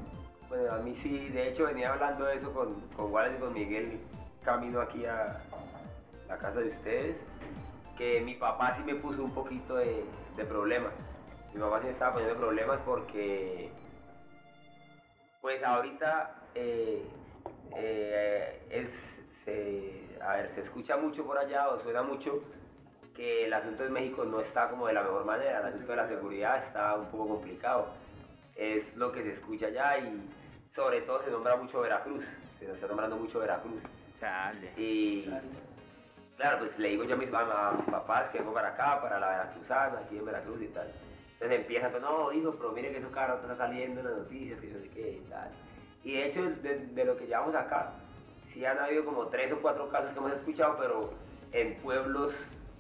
[0.49, 3.53] Bueno, a mí sí, de hecho venía hablando de eso con, con Wallace y con
[3.53, 3.99] Miguel
[4.43, 5.39] camino aquí a
[6.27, 7.17] la casa de ustedes,
[7.97, 10.03] que mi papá sí me puso un poquito de,
[10.35, 10.93] de problemas.
[11.53, 13.69] Mi papá sí estaba poniendo problemas porque,
[15.41, 17.05] pues ahorita eh,
[17.75, 18.87] eh, es
[19.45, 22.43] se, a ver, se escucha mucho por allá o suena mucho
[23.15, 25.95] que el asunto en México no está como de la mejor manera, el asunto de
[25.95, 27.87] la seguridad está un poco complicado.
[28.55, 30.29] Es lo que se escucha allá y
[30.75, 32.23] sobre todo se nombra mucho Veracruz,
[32.59, 33.81] se está nombrando mucho Veracruz.
[34.19, 34.71] Chale.
[34.77, 35.27] Y
[36.37, 39.19] claro, pues le digo yo a mis, a mis papás que vengo para acá, para
[39.19, 40.91] la Veracruzana, aquí en Veracruz y tal.
[41.33, 44.67] Entonces empiezan no, hijo, pero mire que su carro está saliendo en las noticias, que
[44.67, 45.49] no sé qué y tal.
[46.03, 47.93] Y de hecho, de, de lo que llevamos acá,
[48.53, 51.13] sí han habido como tres o cuatro casos que hemos escuchado, pero
[51.51, 52.33] en pueblos,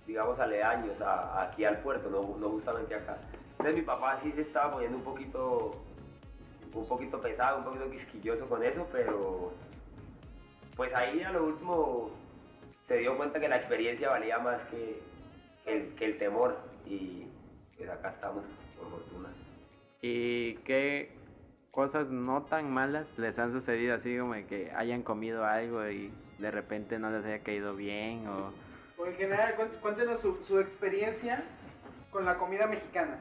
[0.07, 3.17] digamos, aledaños a, aquí al puerto, no, no justamente acá.
[3.51, 5.75] Entonces mi papá sí se estaba poniendo un poquito,
[6.73, 9.53] un poquito pesado, un poquito quisquilloso con eso, pero
[10.75, 12.09] pues ahí a lo último
[12.87, 14.99] se dio cuenta que la experiencia valía más que,
[15.63, 17.27] que el, que el temor y
[17.77, 18.43] pues acá estamos,
[18.77, 19.29] por fortuna.
[20.01, 21.11] ¿Y qué
[21.71, 26.51] cosas no tan malas les han sucedido así como que hayan comido algo y de
[26.51, 28.51] repente no les haya caído bien o
[29.01, 31.43] O en general, cuént- cuéntenos su, su experiencia
[32.11, 33.19] con la comida mexicana.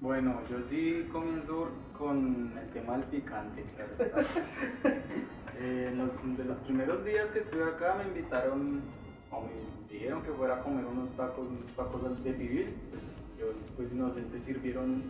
[0.00, 4.20] Bueno, yo sí comienzo con el tema del picante, claro está.
[5.58, 8.82] Eh, en los- de los primeros días que estuve acá me invitaron,
[9.30, 9.48] o me
[9.90, 12.74] dijeron que fuera a comer unos tacos, unos tacos de pibil.
[12.90, 13.02] Pues
[13.40, 15.02] yo, pues inocente sirvieron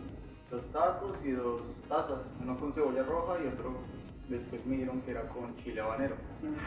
[0.51, 3.73] dos tacos y dos tazas, uno con cebolla roja y otro
[4.27, 6.15] después me dijeron que era con chile habanero.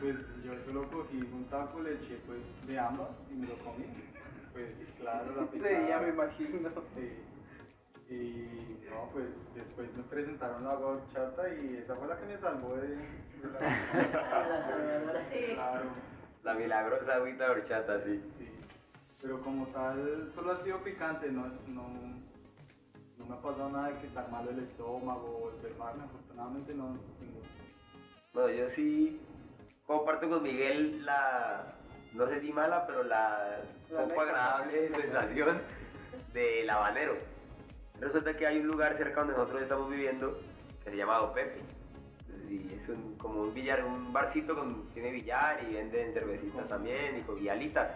[0.00, 3.84] Pues yo solo cogí un taco, le eché pues de ambas y me lo comí.
[4.52, 5.88] Pues claro, la Sí, picada.
[5.88, 6.70] ya me imagino.
[6.94, 8.14] Sí.
[8.14, 12.74] Y no, pues después me presentaron la horchata y esa fue la que me salvó
[12.76, 12.96] de, de
[13.52, 13.58] la...
[15.54, 15.84] Claro,
[16.44, 18.22] La milagrosa agüita de horchata, sí.
[18.38, 18.47] sí.
[19.20, 21.82] Pero como tal, solo ha sido picante, no, es, no,
[23.18, 26.96] no me ha pasado nada de que estar mal el estómago o enfermarme, afortunadamente no
[27.18, 27.40] tengo.
[28.32, 29.20] Bueno, yo sí
[29.86, 31.74] comparto con Miguel la,
[32.14, 33.58] no sé si mala, pero la
[33.90, 35.62] La poco agradable sensación
[36.32, 37.16] del habanero.
[38.00, 40.38] Resulta que hay un lugar cerca donde nosotros estamos viviendo
[40.84, 41.60] que se llama Don Pepe.
[42.48, 47.24] Y es un- como un billar, un barcito con, tiene billar y venden cervecitas también
[47.36, 47.88] y, y alitas.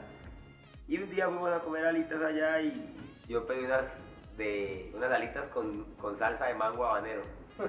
[0.93, 2.95] Y un día fuimos a comer alitas allá y
[3.27, 3.85] yo pedí unas,
[4.37, 7.23] de, unas alitas con, con salsa de mango habanero.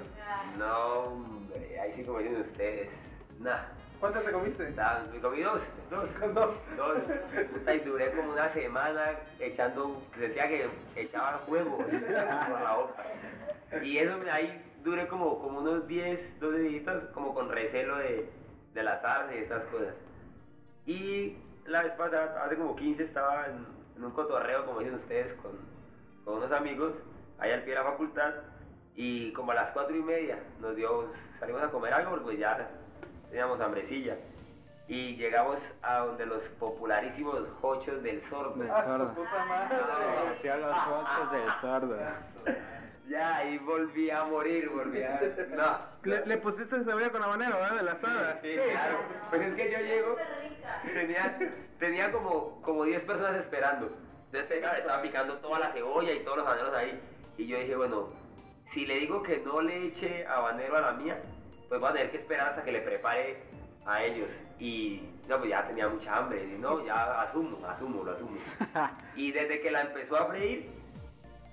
[0.59, 2.89] No, hombre, ahí sí como dicen ustedes.
[3.39, 3.59] Nah,
[4.01, 4.73] ¿Cuántas te comiste?
[5.13, 6.49] Me comí dos, dos, Con dos.
[6.75, 6.97] dos.
[7.53, 13.05] Puta, y duré como una semana echando, sentía que echaba fuego por la boca.
[13.85, 16.83] Y eso me- ahí duré como, como unos 10, 12 días
[17.13, 18.29] como con recelo de,
[18.73, 19.93] de las artes y estas cosas.
[20.85, 23.65] Y la vez pasada, hace como 15, estaba en,
[23.97, 25.51] en un cotorreo, como dicen ustedes, con,
[26.25, 26.93] con unos amigos,
[27.39, 28.33] allá al pie de la facultad.
[28.95, 31.07] Y como a las 4 y media nos dio,
[31.39, 32.69] salimos a comer algo porque pues ya
[33.29, 34.17] teníamos hambrecilla.
[34.87, 38.53] Y llegamos a donde los popularísimos hochos del sordo.
[38.55, 39.77] Del ¡Ah, su puta madre!
[40.21, 41.97] Conoció los fotos del sordo.
[43.07, 45.19] Ya, ahí volví a morir, volví a...
[45.49, 45.77] No.
[46.03, 47.75] Le, le pusiste cebolla con habanero, ¿verdad?
[47.75, 48.39] De la asada.
[48.41, 48.97] Sí, claro.
[49.29, 50.17] Pues es que yo llego,
[50.93, 51.37] tenía,
[51.79, 53.91] tenía como, como 10 personas esperando.
[54.31, 56.99] Entonces claro, estaba picando toda la cebolla y todos los habaneros ahí.
[57.37, 58.09] Y yo dije, bueno,
[58.73, 61.21] si le digo que no le eche habanero a la mía,
[61.67, 63.43] pues voy a tener que esperar hasta que le prepare
[63.85, 64.29] a ellos.
[64.59, 66.43] Y no, pues ya tenía mucha hambre.
[66.43, 68.37] Y no, ya asumo, asumo, lo asumo.
[69.15, 70.69] Y desde que la empezó a freír,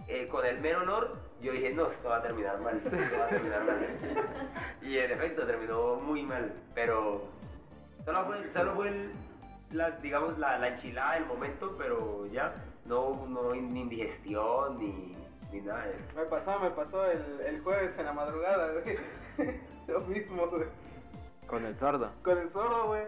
[0.08, 3.24] eh, con el mero honor, yo dije, no, esto va a terminar mal, esto va
[3.24, 3.78] a terminar mal.
[4.82, 7.24] Y en efecto, terminó muy mal, pero
[8.04, 9.10] solo fue, solo fue el-
[9.72, 12.52] la, digamos, la, la enchilada del momento, pero ya,
[12.86, 15.14] no, no ni indigestión, ni,
[15.52, 16.02] ni nada de eso.
[16.16, 18.98] Me pasó, me pasó el, el jueves en la madrugada, güey.
[19.86, 20.64] Lo mismo, güey.
[21.46, 22.10] Con el sordo.
[22.24, 23.04] Con el sordo, güey.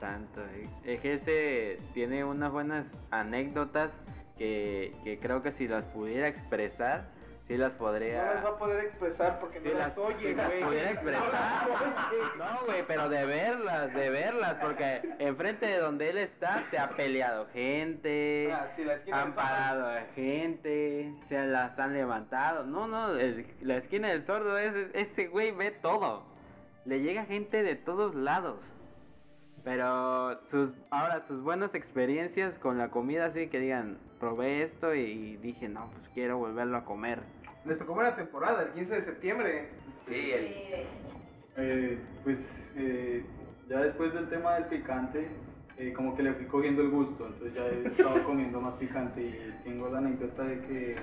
[0.00, 0.40] Santo.
[0.54, 0.68] eh.
[0.84, 3.90] Es que ese tiene unas buenas anécdotas
[4.36, 7.08] que, que creo que si las pudiera expresar,
[7.48, 8.34] sí las No podría...
[8.34, 10.62] las va a poder expresar porque Sí no las, las oye, sí las güey.
[10.64, 11.22] pudiera expresar.
[12.38, 16.90] No, güey, pero de verlas, de verlas, porque enfrente de donde él está se ha
[16.90, 22.64] peleado gente, Ah, sí, la esquina han del parado a gente, se las han levantado.
[22.64, 26.22] No, no, el- la esquina del sordo es ese güey ve todo.
[26.84, 28.60] Le llega gente de todos lados.
[29.64, 35.36] Pero sus ahora sus buenas experiencias con la comida así que digan, probé esto y
[35.38, 37.20] dije, no, pues quiero volverlo a comer.
[37.68, 39.68] Les tocó buena temporada, el 15 de septiembre.
[40.08, 40.86] Sí, el,
[41.56, 42.38] Eh, pues
[42.76, 43.26] eh,
[43.68, 45.28] ya después del tema del picante,
[45.76, 49.20] eh, como que le fui cogiendo el gusto, entonces ya he estado comiendo más picante
[49.20, 50.96] y tengo la anécdota de que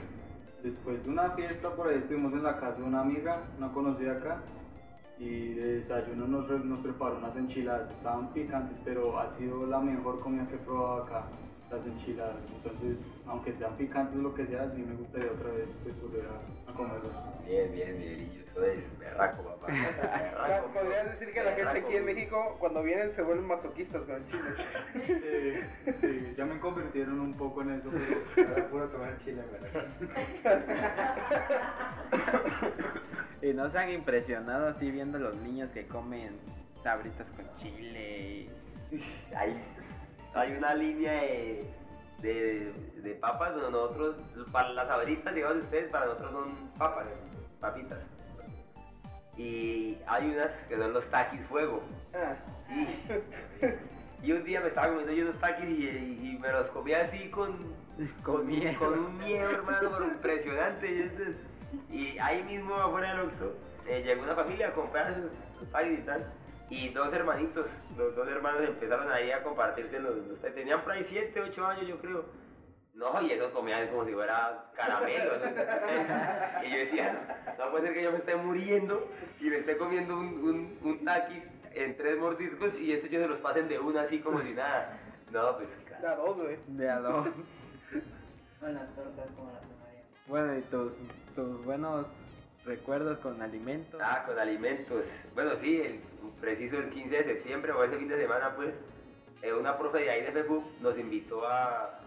[0.63, 4.13] después de una fiesta por ahí estuvimos en la casa de una amiga, una conocida
[4.13, 4.41] acá,
[5.19, 10.19] y de desayuno nos, nos preparó unas enchiladas, estaban picantes, pero ha sido la mejor
[10.19, 11.25] comida que he probado acá,
[11.75, 12.37] las enchiladas.
[12.55, 16.71] Entonces, aunque sean picantes lo que sea, sí me gustaría otra vez pues, volver a,
[16.71, 17.11] a comerlas.
[17.45, 18.31] Bien, bien, bien.
[18.33, 19.67] Y eso es berraco, papá.
[19.71, 20.67] Berraco.
[20.73, 24.25] Podrías decir que la gente aquí en México, cuando vienen, se vuelven masoquistas con el
[24.27, 24.49] chile.
[25.83, 27.89] Sí, sí, ya me convirtieron un poco en eso,
[28.35, 29.85] pero Ahora puro comer chile, ¿verdad?
[33.41, 36.39] Y no se han impresionado así viendo los niños que comen
[36.83, 38.47] sabritas con chile.
[38.91, 39.01] y-
[40.35, 41.65] hay una línea de,
[42.21, 44.15] de, de papas, bueno, nosotros,
[44.51, 47.05] para las abritas, digamos ustedes, para nosotros son papas,
[47.59, 47.99] papitas.
[49.37, 51.81] Y hay unas que son los taquis fuego.
[52.13, 52.35] Ah,
[54.21, 55.87] Y, y un día me estaba comiendo yo unos taquis y,
[56.33, 57.73] y me los comía así con,
[58.23, 58.79] Con miedo.
[58.79, 61.35] con un miedo, hermano, pero impresionante.
[61.91, 63.53] Y ahí mismo afuera del Oxxo
[63.87, 66.25] eh, llegó una familia a comprar sus, sus taquis y tal.
[66.69, 70.15] Y dos hermanitos, los dos hermanos empezaron ahí a compartirse los.
[70.55, 72.25] Tenían por ahí 7, 8 años, yo creo.
[72.95, 75.37] No, y eso comían como si fuera caramelo.
[75.37, 75.45] ¿no?
[76.65, 77.13] y yo decía,
[77.57, 79.09] no, no puede ser que yo me esté muriendo
[79.41, 83.27] y me esté comiendo un, un, un taquis en tres mordiscos y estos yo se
[83.27, 84.97] los pasen de una así como si nada.
[85.31, 86.07] No, pues claro.
[86.07, 86.57] da dos, güey.
[86.67, 87.27] De a dos.
[88.61, 90.03] Buenas tortas como las de María.
[90.27, 90.93] Bueno, y tus,
[91.35, 92.05] tus buenos
[92.65, 93.99] recuerdos con alimentos.
[94.03, 95.03] Ah, con alimentos.
[95.33, 96.01] Bueno, sí,
[96.41, 98.73] preciso el 15 de septiembre o ese fin de semana, pues,
[99.41, 101.99] eh, una profe de ahí de Facebook nos invitó a,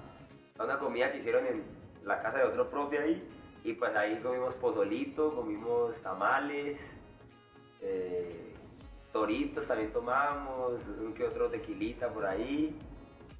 [0.58, 1.62] a una comida que hicieron en
[2.04, 3.28] la casa de otro profe ahí.
[3.64, 6.78] Y pues ahí comimos pozolito, comimos tamales,
[7.82, 8.54] eh,
[9.12, 12.78] toritos también tomamos, un que otro tequilita por ahí.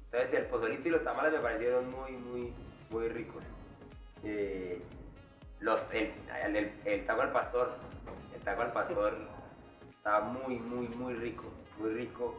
[0.05, 2.53] Entonces el pozolito y los tamales me parecieron muy, muy,
[2.89, 3.43] muy ricos.
[4.23, 4.81] Eh,
[5.61, 6.11] los, el,
[6.45, 7.73] el, el- el taco al pastor,
[8.35, 9.17] el taco al pastor
[9.89, 11.45] estaba muy, muy, muy rico,
[11.77, 12.37] muy rico.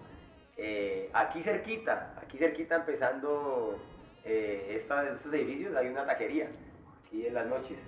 [0.57, 3.79] Eh, aquí cerquita, aquí cerquita empezando
[4.25, 6.49] eh, esta- estos edificios hay una taquería,
[7.07, 7.79] aquí en las noches.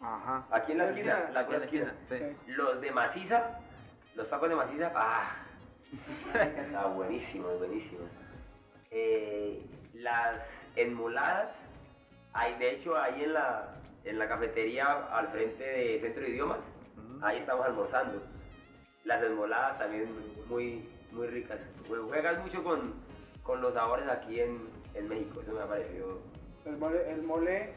[0.00, 0.44] Ajá.
[0.50, 1.94] Aquí en la ¿La esquina, la pura esquina.
[2.08, 2.16] Sí.
[2.48, 3.58] Los de maciza,
[4.16, 5.30] los tacos de maciza, ah,
[6.34, 8.08] está buenísimos, buenísimos.
[8.90, 9.62] Eh,
[9.94, 10.40] las
[10.76, 11.50] enmoladas,
[12.32, 14.86] hay, de hecho ahí en la, en la cafetería
[15.16, 16.58] al frente de Centro de Idiomas,
[17.22, 18.22] ahí estamos almorzando.
[19.04, 20.08] Las enmoladas también
[20.48, 21.58] muy, muy ricas.
[21.88, 22.94] Jue- Juegan mucho con,
[23.42, 26.18] con los sabores aquí en, en México, eso me ha parecido.
[26.64, 27.72] El mole, el mole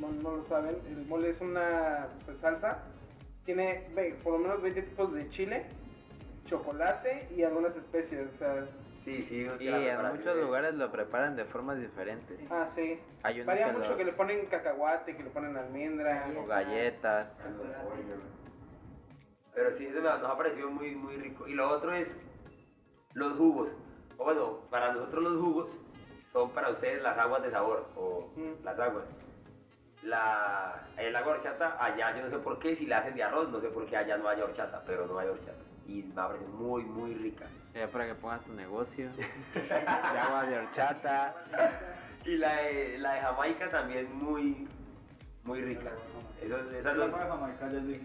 [0.00, 2.84] no, no lo saben, el mole es una pues, salsa.
[3.44, 5.66] Tiene ve, por lo menos 20 tipos de chile,
[6.46, 7.72] chocolate y algunas.
[7.76, 7.80] O
[8.38, 8.66] sea,
[9.08, 12.38] Sí, sí, Y en muchos es- lugares lo preparan de formas diferentes.
[12.50, 13.00] ah, sí.
[13.22, 16.26] Hay Varía que mucho los- que le ponen cacahuate, que le ponen almendra.
[16.36, 17.28] o galletas.
[19.54, 21.48] Pero sí, eso nos ha parecido muy, muy rico.
[21.48, 22.06] Y lo otro es
[23.14, 23.70] los jugos.
[24.18, 25.68] O bueno, para nosotros los jugos
[26.32, 28.62] son para ustedes las aguas de sabor o Mm.
[28.64, 29.04] las aguas.
[30.02, 33.48] La, el agua horchata, allá yo no sé por qué, si la hacen de arroz,
[33.48, 35.58] no sé por qué allá no hay horchata, pero no hay horchata.
[35.88, 37.46] Y me ha parecido muy, muy rica.
[37.74, 39.10] Ya para que pongas tu negocio.
[39.54, 41.34] de agua de horchata.
[42.24, 44.68] Y la de, la de Jamaica también muy,
[45.44, 45.90] muy rica.
[46.42, 47.10] Esos- esas, dos,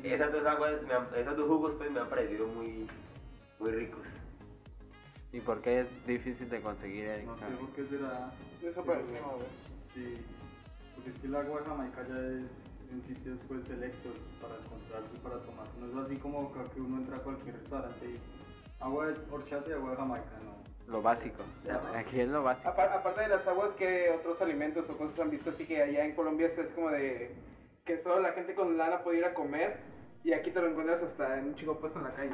[0.04, 2.88] esas aguas, me han- esos dos jugos pues me han parecido muy,
[3.60, 4.02] muy ricos.
[5.34, 7.06] ¿Y por qué es difícil de conseguir?
[7.08, 8.32] en No sé por qué será.
[8.62, 9.46] Güey.
[9.94, 10.18] Sí,
[10.96, 12.44] porque es que el agua de Jamaica ya es
[12.92, 15.68] en sitios pues selectos para encontrarse, para tomar.
[15.80, 18.20] No es así como que uno entra a cualquier restaurante y
[18.80, 20.92] agua de horchata y agua de Jamaica, no.
[20.92, 21.44] Lo básico.
[21.96, 22.68] Aquí es lo básico.
[22.70, 26.04] Apar- aparte de las aguas, que otros alimentos o cosas han visto así que allá
[26.06, 27.32] en Colombia es como de
[27.86, 29.78] que solo la gente con lana puede ir a comer
[30.24, 32.34] y aquí te lo encuentras hasta en un chico puesto en la calle.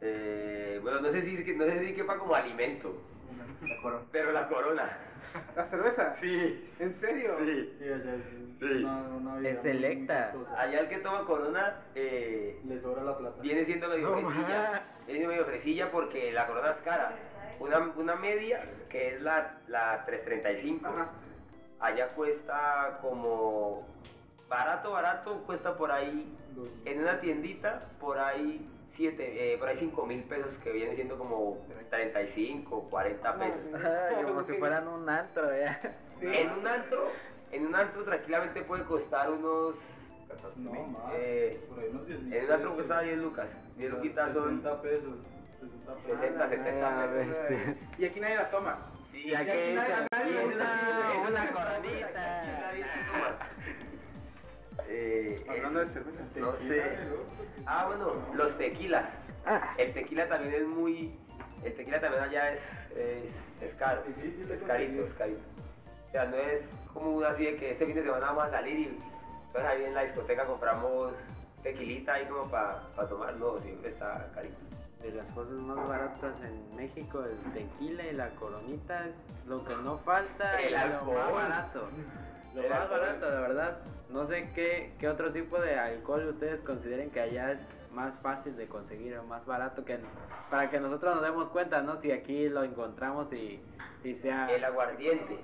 [0.00, 2.94] Eh, bueno, no sé si no sé si quepa como alimento,
[4.12, 4.98] pero la corona.
[5.56, 6.16] ¿La cerveza?
[6.20, 7.36] Sí, ¿En serio?
[7.40, 7.76] sí.
[7.78, 8.22] Sí, allá es
[8.58, 8.84] Sí.
[8.84, 10.34] una, Es selecta.
[10.56, 13.40] Allá el que toma corona eh, Le sobra la plata.
[13.42, 14.82] viene siendo medio No, fresilla.
[15.06, 17.12] Viene siendo medio fresilla porque la corona es cara.
[17.60, 21.08] Una, una media, que es la, la 335, Ajá.
[21.80, 23.86] allá cuesta como
[24.48, 26.34] barato, barato, cuesta por ahí
[26.84, 28.66] en una tiendita por ahí
[29.02, 33.60] siete, eh, por ahí 5 mil pesos que viene siendo como 35, 40 No, pesos.
[33.76, 35.80] Ay, como si fueran un antro, ya.
[36.20, 36.26] Sí.
[36.26, 37.06] En un antro,
[37.52, 39.76] en un antro tranquilamente puede costar unos
[40.56, 41.12] No, más.
[41.14, 43.46] Eh, por ahí unos 10 mil en un antro cuesta 10 lucas.
[43.76, 45.14] 10 luquitas son 60 pesos.
[45.60, 46.20] 60 pesos.
[46.20, 47.36] 60, 70 Ah, pesos.
[47.48, 47.76] bestia.
[47.98, 48.78] Y aquí nadie la toma.
[49.12, 50.44] Sí, Y aquí nadie- "Y es una- nadie- es
[51.30, 52.40] una nadie- coronita".
[52.42, 53.38] aquí nadie se toma.
[54.86, 56.22] Eh, Hablando es- de cerveza.
[56.36, 56.82] No sé.
[57.66, 59.04] Ah, bueno, los tequilas.
[59.78, 61.14] El tequila también es muy.
[61.64, 62.60] El tequila también allá es,
[62.96, 63.24] es,
[63.62, 64.02] es caro.
[64.04, 65.40] Difícil Es carito, es carito.
[66.08, 66.62] O sea, no es
[66.94, 68.98] como una así de que este fin de semana vamos a salir y
[69.52, 71.12] pues ahí en la discoteca compramos
[71.62, 73.34] tequilita ahí como para tomar.
[73.36, 74.56] No, siempre está carito.
[75.02, 79.14] De las cosas más baratas en México, el tequila y la coronita es
[79.46, 81.14] lo que no falta El y lo alcohol.
[81.14, 81.88] más barato.
[82.62, 83.00] Lo más alcohol.
[83.00, 83.78] barato, de verdad.
[84.10, 87.58] No sé qué, qué otro tipo de alcohol ustedes consideren que allá es
[87.92, 89.98] más fácil de conseguir o más barato que
[90.50, 92.00] para que nosotros nos demos cuenta, ¿no?
[92.00, 93.60] Si aquí lo encontramos y,
[94.04, 95.38] y sea El aguardiente.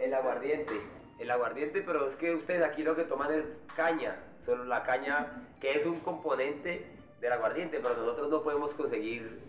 [0.00, 0.80] El aguardiente.
[1.18, 3.44] El aguardiente, pero es que ustedes aquí lo que toman es
[3.76, 4.16] caña.
[4.46, 6.86] Solo la caña, que es un componente
[7.20, 9.40] del aguardiente, pero nosotros no podemos conseguir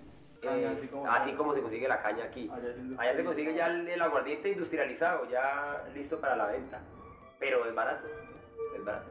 [0.41, 2.49] Caña, eh, así como- así como se consigue la caña aquí.
[2.97, 6.79] Allá se consigue ya el, el aguardiente industrializado, ya listo para la venta.
[7.39, 8.07] Pero es barato.
[8.75, 9.07] Es barato.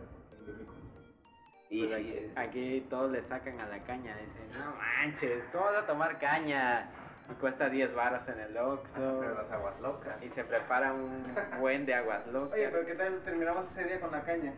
[1.70, 5.64] Y Pues aquí, es- aquí todos le sacan a la caña, dicen, no manches, ¿cómo
[5.66, 6.89] vas a tomar caña?
[7.31, 9.18] Y cuesta 10 baros en el Oxxo.
[9.20, 10.16] Pero las aguas locas.
[10.22, 11.22] Y se prepara un
[11.61, 12.55] buen de aguas locas.
[12.55, 14.55] Oye, pero ¿qué tal terminamos ese día con la caña?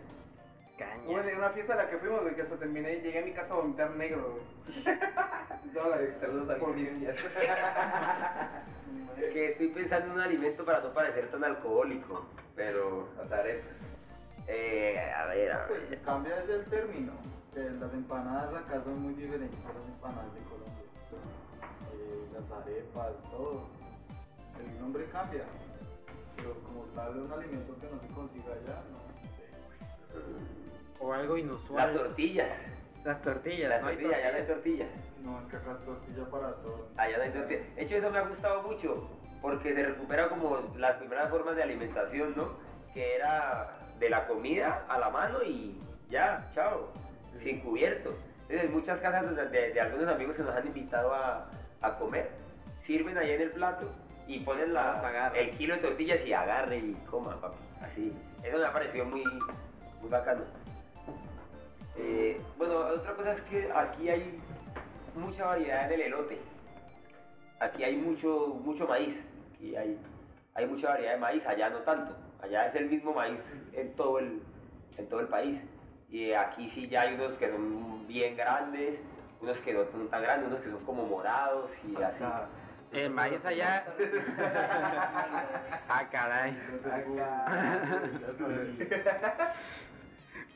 [0.81, 1.03] Caña.
[1.07, 3.33] Hubo una, fiesta a la que fuimos, de que hasta terminé y llegué a mi
[3.33, 4.43] casa a vomitar negro, güey.
[6.21, 7.15] Saludos al Por- Cristian.
[9.33, 12.27] que estoy pensando en un alimento para no parecer tan alcohólico.
[12.57, 13.63] Pero, Nazaret,
[14.49, 16.01] eh, a ver, a Pues ver.
[16.03, 17.13] cambia desde el término.
[17.55, 20.85] las empanadas acá son muy diferentes a las empanadas de Colombia.
[21.93, 23.69] Eh, las arepas, todo.
[24.59, 25.45] El nombre cambia.
[26.37, 30.60] Pero como tal, es un alimento que no se consigue allá, no sé.
[31.01, 31.95] O algo Las inusual.
[31.95, 32.49] tortillas.
[33.05, 33.89] Las tortillas, Las ¿no?
[33.89, 34.89] Hay tortillas, allá no hay tortillas.
[34.89, 35.25] tortillas.
[35.25, 36.89] No, es que acá es tortilla para todo.
[36.97, 37.75] Allá no hay tortillas.
[37.75, 41.63] De hecho, eso me ha gustado mucho, porque se recupera como las primeras formas de
[41.63, 42.49] alimentación, ¿no?
[42.93, 45.79] Que era de la comida a la mano y
[46.11, 46.89] ya, chao,
[47.43, 48.15] sin cubierto.
[48.43, 51.47] Entonces, en muchas casas de, de- de algunos amigos que nos han invitado a,
[51.81, 52.29] a comer,
[52.87, 53.87] sirven ahí en el plato
[54.27, 57.57] y ponen la, el kilo de tortillas y agarre y coma, papi.
[57.83, 58.13] Así.
[58.43, 60.43] Eso me ha parecido muy, muy bacano.
[62.03, 64.41] Eh, bueno, otra cosa es que aquí hay
[65.15, 66.39] mucha variedad en el elote.
[67.61, 69.15] Aquí hay mucho, mucho maíz.
[69.53, 69.99] Aquí hay,
[70.55, 72.17] hay mucha variedad de maíz, allá no tanto.
[72.43, 73.39] Allá es el mismo maíz
[73.75, 74.41] en todo el,
[74.97, 75.61] en todo el país.
[76.09, 78.99] Y aquí sí ya hay unos que son bien grandes,
[79.43, 82.25] unos que no son tan grandes, unos que son como morados y así.
[82.93, 83.85] El maíz allá.
[85.89, 86.57] ah, caray.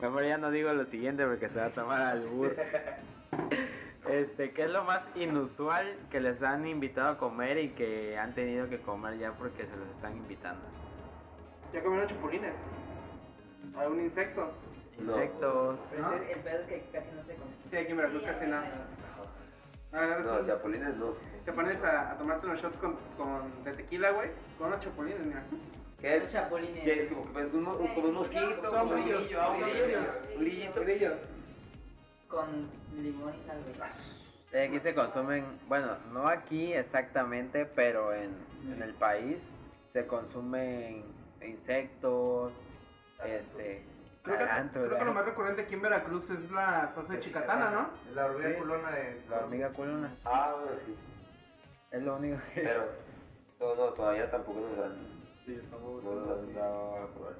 [0.01, 2.55] Mejor ya no digo lo siguiente porque se va a tomar albur.
[4.09, 8.35] Este, ¿qué es lo más inusual que les han invitado a comer y que han
[8.35, 10.61] tenido que comer ya porque se los están invitando?
[11.73, 12.53] Ya comieron chapulines.
[13.75, 14.51] ¿Algún insecto?
[14.99, 15.13] No.
[15.13, 15.79] Insectos.
[15.89, 17.69] Pero el, el pedo es que casi no se consigue.
[17.71, 18.57] Sí, aquí en Veracruz casi no.
[19.91, 21.13] Agarras No, chapulines no.
[21.43, 25.19] te pones a, a tomarte unos shots con, con, de tequila, güey, con unos chapulines,
[25.25, 25.43] mira.
[25.99, 26.31] ¿Qué Los es?
[26.33, 26.83] chapulines.
[26.83, 27.09] ¿Qué es?
[27.09, 30.07] Como, pues, un, mo- como un mosquito, un grillo, ah, un grillos.
[30.77, 30.83] un.
[30.85, 31.13] Grillos.
[32.27, 33.89] Con limón y sal, güey.
[34.51, 38.35] Eh, Aquí se consumen, bueno, no aquí exactamente, pero en,
[38.71, 39.37] en el país
[39.93, 41.03] se consumen
[41.41, 42.53] insectos,
[43.23, 43.83] este,
[44.23, 44.87] Creo que, tarántulas.
[44.87, 47.89] creo que lo más recurrente aquí en Veracruz es la salsa de chicatana, ¿no?
[48.13, 48.55] La hormiga Sí.
[48.55, 49.21] culona de.
[49.29, 50.95] La hormiga culona, Ah, bueno, sí.
[51.91, 52.61] es lo único que...
[52.61, 52.85] Pero,
[53.59, 54.95] no, no, todavía tampoco nos han,
[55.45, 57.33] Sí, estamos no a probar.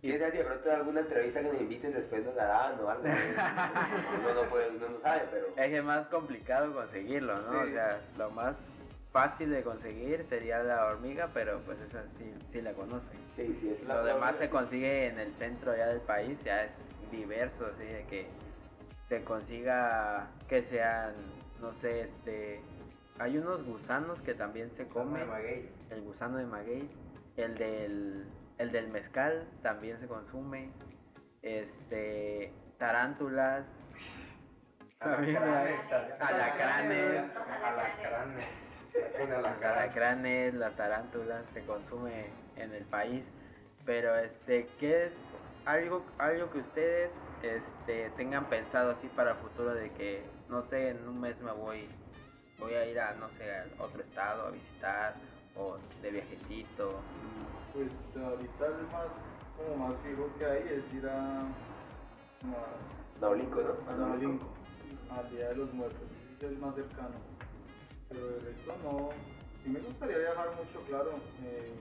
[0.00, 3.04] ¿Quién sabe si de pronto alguna entrevista que nos inviten después nos darán o algo?
[3.04, 5.46] Uno no, puede, uno no sabe, pero...
[5.46, 7.60] Es que es más complicado conseguirlo, ¿no?
[7.60, 7.72] O Sí.
[7.72, 8.56] sea, lo más
[9.12, 13.16] fácil de conseguir sería la hormiga, pero pues esa sí, sí la conocen.
[13.36, 16.64] Sí, sí, es la Lo demás se consigue en el centro ya del país, ya
[16.64, 16.70] es
[17.12, 18.26] diverso, así de que
[19.08, 21.12] se consiga que sean,
[21.60, 22.60] no sé, este,
[23.20, 25.22] hay unos gusanos que también se comen,
[25.90, 26.88] el gusano de maguey,
[27.36, 28.26] el del,
[28.58, 30.70] el del mezcal también se consume,
[31.42, 33.64] este, tarántulas,
[34.98, 35.74] también hay
[36.20, 37.30] alacranes,
[37.64, 38.46] Alacranes.
[39.64, 42.26] Alacranes, las tarántulas se consume
[42.56, 43.24] en el país,
[43.84, 45.12] pero este, ¿qué es
[45.64, 47.10] algo, algo que ustedes
[47.42, 51.52] este, tengan pensado así para el futuro de que, no sé, en un mes me
[51.52, 51.88] voy,
[52.58, 55.14] voy a ir a, no sé, a otro estado a visitar
[55.56, 57.00] o de viajecito?
[57.72, 59.06] Pues ahorita el más,
[59.56, 63.90] como más fijo que hay es ir a, a Naulinco, ¿no?
[63.90, 64.46] a Naolinco,
[65.10, 67.16] al Día de los Muertos, es el más cercano.
[68.08, 69.08] Pero de resto no,
[69.62, 71.12] sí me gustaría viajar mucho, claro,
[71.44, 71.72] eh,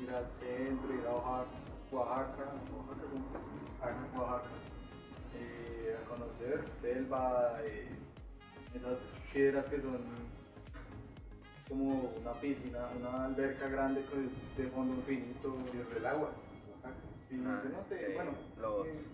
[0.00, 1.48] ir al centro, ir a Oaxaca,
[1.92, 4.18] Oaxaca, Oaxaca.
[4.18, 4.48] Oaxaca,
[6.08, 7.88] conocer, selva, eh,
[8.74, 8.98] esas
[9.32, 10.00] piedras que son
[11.68, 14.22] como una piscina, una alberca grande pues,
[14.56, 15.54] de fondo infinito.
[15.94, 16.30] del agua.
[17.28, 19.04] Sí, Ah, no sé, eh, bueno, los- eh,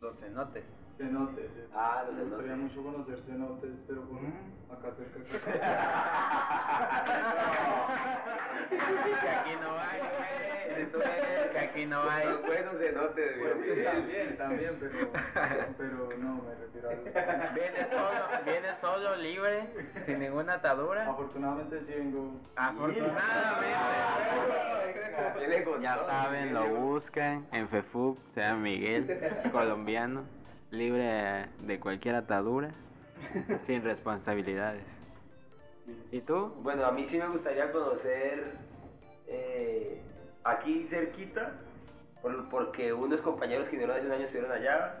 [0.00, 0.64] Los cenotes.
[0.98, 1.50] cenotes.
[1.56, 1.66] eh.
[1.74, 2.76] Ah, los Me gustaría cenotes.
[2.76, 4.72] mucho conocer cenotes, pero por Mm.
[4.72, 5.20] acá cerca.
[8.70, 10.82] que aquí no hay, güey.
[10.82, 11.19] Eso es.
[11.70, 12.26] Aquí no hay.
[12.28, 15.12] Los buenos cenotes, Pues sí, también, también, pero,
[15.78, 17.54] pero no, me refiero al...
[17.54, 19.66] Viene solo, viene solo, libre,
[20.06, 21.08] sin ninguna atadura.
[21.08, 22.32] Afortunadamente sí vengo...
[22.56, 23.20] Afortunadamente.
[25.80, 29.06] Ya saben, lo buscan en Facebook, sea Miguel,
[29.52, 30.24] colombiano,
[30.70, 32.70] libre de cualquier atadura,
[33.66, 34.84] sin responsabilidades.
[36.10, 36.52] ¿Y tú?
[36.62, 38.58] Bueno, a mí sí me gustaría conocer
[39.26, 40.00] eh,
[40.44, 41.52] aquí cerquita,
[42.22, 44.94] por- porque unos compañeros que vinieron hace un año estuvieron allá,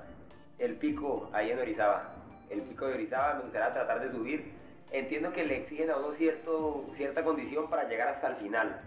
[0.58, 2.12] el pico ahí en Orizaba.
[2.48, 4.52] El pico de Orizaba me gustaría tratar de subir.
[4.92, 8.80] Entiendo que le exigen a uno cierto, cierta condición para llegar hasta el final,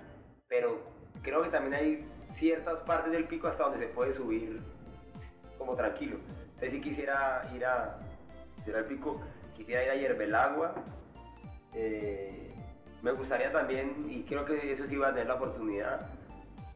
[0.49, 0.81] pero
[1.21, 2.05] creo que también hay
[2.37, 4.59] ciertas partes del pico hasta donde se puede subir
[5.57, 6.17] como tranquilo.
[6.55, 7.97] Entonces si quisiera ir a,
[8.67, 9.21] ir al pico,
[9.55, 10.73] quisiera ir a Yerbelagua,
[11.73, 12.51] eh,
[13.01, 16.01] me gustaría también, y creo que eso sí va a tener la oportunidad,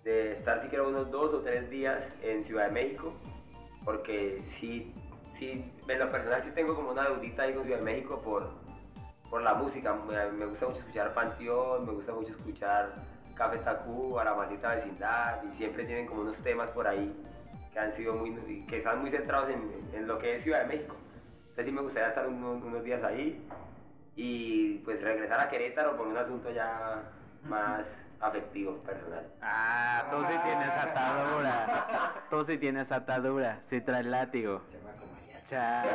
[0.08, 3.14] de estar siquiera unos dos o tres días en Ciudad de México,
[3.84, 4.94] porque sí,
[5.38, 8.50] sí, en lo personal sí tengo como una deudita ahí con Ciudad de México por,
[9.30, 9.94] por la música.
[9.94, 12.94] Me, me gusta mucho escuchar Panteón, me gusta mucho escuchar
[13.36, 17.14] Café Tacuba, La Maldita Vecindad, y siempre tienen como unos temas por ahí
[17.74, 20.68] que han sido muy, que están muy centrados en, en lo que es Ciudad de
[20.68, 20.96] México.
[21.50, 23.46] Entonces sí me gustaría estar unos, unos días ahí
[24.16, 27.12] y pues regresar a Querétaro por un asunto ya
[27.44, 27.84] más
[28.20, 29.26] afectivo, personal.
[29.42, 32.14] Ah, tú sí tienes atadura.
[32.30, 34.62] Tú sí tienes atadura, sí traes látigo.
[35.50, 35.92] Chale.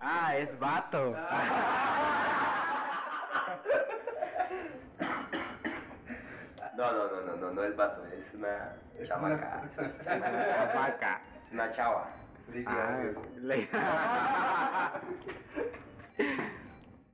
[0.00, 1.14] Ah, es vato.
[6.76, 8.74] No, no, no, no, no, no es vato, es una
[9.06, 9.62] chamaca.
[10.04, 11.20] Chamaca.
[11.46, 12.08] Es una chava.
[12.66, 13.00] Ah,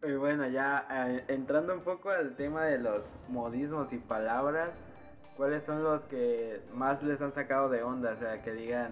[0.05, 4.71] Y bueno, ya eh, entrando un poco al tema de los modismos y palabras,
[5.37, 8.15] ¿cuáles son los que más les han sacado de onda?
[8.15, 8.91] O sea, que digan,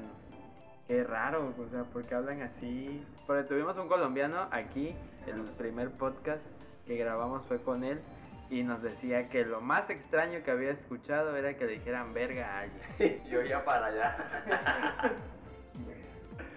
[0.87, 3.05] qué raro, o sea, ¿por qué hablan así?
[3.27, 4.95] Porque tuvimos un colombiano aquí,
[5.27, 6.43] el primer podcast
[6.87, 8.01] que grabamos fue con él,
[8.49, 12.47] y nos decía que lo más extraño que había escuchado era que le dijeran verga
[12.47, 13.23] a alguien.
[13.31, 14.17] Yo iba para allá.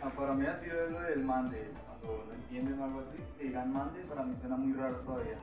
[0.01, 1.71] Ah, para mí ha sido eso del mande.
[2.03, 5.37] No entienden algo así, que digan mande, para mí suena muy raro todavía.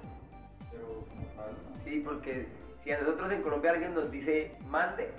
[0.70, 1.84] Pero como tal, ¿no?
[1.84, 2.46] Sí, porque
[2.84, 5.10] si a nosotros en Colombia alguien nos dice mande,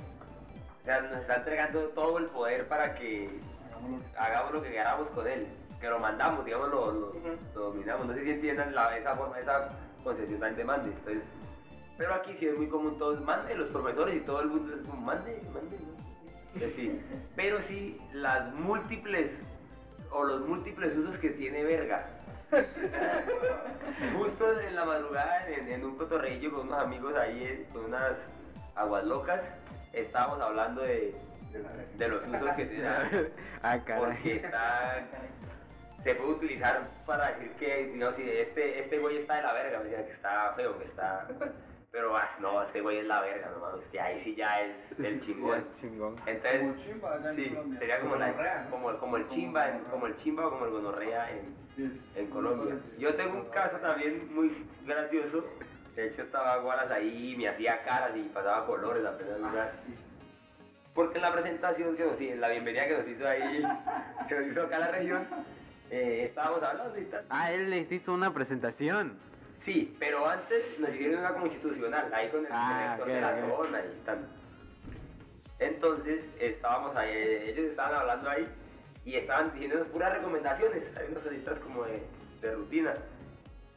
[0.81, 3.29] o sea, nos está entregando todo el poder para que
[4.17, 5.47] hagamos lo que queramos con él,
[5.79, 7.13] que lo mandamos, digamos, lo, lo-
[7.55, 8.07] lo dominamos.
[8.07, 9.69] No sé si entiendan la- esa forma, esa
[10.03, 10.89] concepción también de mande.
[10.91, 11.23] Entonces,
[11.97, 14.87] pero aquí sí es muy común todos mande, los profesores y todo el mundo es
[14.87, 15.77] como mande, mande.
[15.77, 15.91] ¿no?
[16.53, 16.99] Entonces, sí.
[17.35, 19.31] Pero sí, las múltiples
[20.11, 22.07] o los múltiples usos que tiene verga.
[24.17, 28.13] Justo en la madrugada, en, en un cotorreillo con unos amigos ahí, eh, con unas
[28.75, 29.41] aguas locas,
[29.93, 31.15] estábamos hablando de,
[31.97, 32.87] de los usos que tiene.
[33.63, 35.03] Ah, porque está
[36.03, 39.79] se puede utilizar para decir que digamos si este este güey está de la verga
[39.79, 41.27] me decían que está feo que está
[41.91, 44.75] pero ah, no este güey es la verga no mames que ahí sí ya es
[44.99, 46.15] el chingón Chingón.
[46.15, 47.79] Como entonces chimba allá en sí Colombia.
[47.79, 48.69] sería como la Gonorrea, ¿no?
[48.71, 52.17] como, como el chimba en- como el chimba o como el gonorrea en, Sí, es-
[52.17, 52.75] en Colombia.
[52.97, 55.45] Yo tengo un caso también muy gracioso.
[55.95, 59.39] De hecho, estaba Guaras ahí, me hacía caras y pasaba colores apenas.
[59.39, 59.69] unas-
[60.93, 63.65] Porque en la presentación que nos hizo, en la bienvenida que nos hizo ahí,
[64.27, 65.25] que nos hizo acá la región,
[65.89, 67.25] eh, estábamos hablando y tal.
[67.29, 69.17] Ah, él les hizo una presentación.
[69.65, 73.79] Sí, pero antes nos hicieron una como institucional, ahí con el Ah, de la zona
[73.79, 74.27] y tal.
[75.59, 77.11] Entonces, estábamos ahí,
[77.45, 78.47] ellos estaban hablando ahí
[79.05, 82.01] y estaban diciendo puras recomendaciones, hay unas cositas como de,
[82.41, 82.95] de rutina.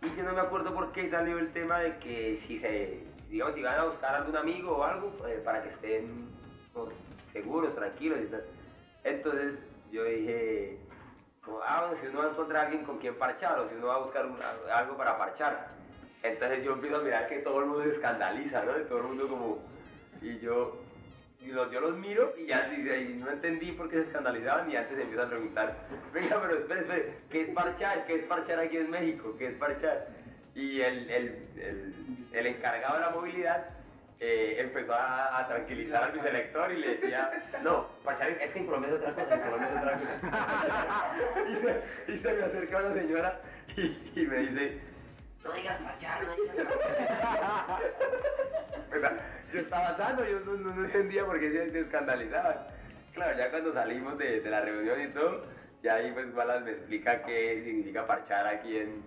[0.03, 3.55] Y yo no me acuerdo por qué salió el tema de que si se, digamos,
[3.55, 6.29] si van a buscar algún amigo o algo, pues, para que estén
[6.73, 6.89] como,
[7.33, 8.45] seguros, tranquilos y tal.
[9.05, 9.55] Entonces,
[9.93, 10.79] yo dije,
[11.45, 13.87] como, ah, si uno va a encontrar a alguien con quien parchar o si uno
[13.89, 14.39] va a buscar un-
[14.73, 15.69] algo para parchar.
[16.23, 18.79] Entonces yo empiezo a mirar que todo el mundo se escandaliza, ¿no?
[18.81, 19.59] Y todo el mundo como...
[20.23, 20.81] Y yo,
[21.41, 24.71] y los, yo los miro y ya dice, y no entendí por qué se escandalizaban
[24.71, 25.77] y antes empiezan a preguntar,
[26.15, 28.07] venga, pero espere, espere, ¿qué es parchar?
[28.07, 29.35] ¿Qué es parchar aquí en México?
[29.39, 30.09] ¿Qué es parchar?
[30.55, 31.95] Y el, el, el,
[32.33, 33.67] el encargado de la movilidad
[34.21, 37.31] eh, empezó a, tranquilizar a mi selector y le decía,
[37.63, 41.15] no, parcial, es que en otra cosa, otra cosa.
[41.49, 43.41] y, se, y se me acerca una señora
[43.77, 44.81] y, me dice,
[45.45, 47.81] no digas parchar, no digas parchar.
[49.53, 52.57] Yo estaba sano, yo no, entendía por qué se, se escandalizaban.
[53.13, 55.45] Claro, ya cuando salimos de, de la reunión y todo,
[55.81, 59.03] ya ahí pues Balas me explica qué significa parchar aquí en,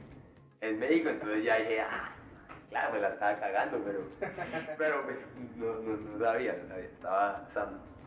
[0.62, 2.14] en México, entonces ya dije, ah,
[2.70, 4.00] claro, me la estaba cagando, pero,
[4.78, 5.18] pero pues
[5.58, 7.98] no, no, no sabía, no sabía, estaba sano.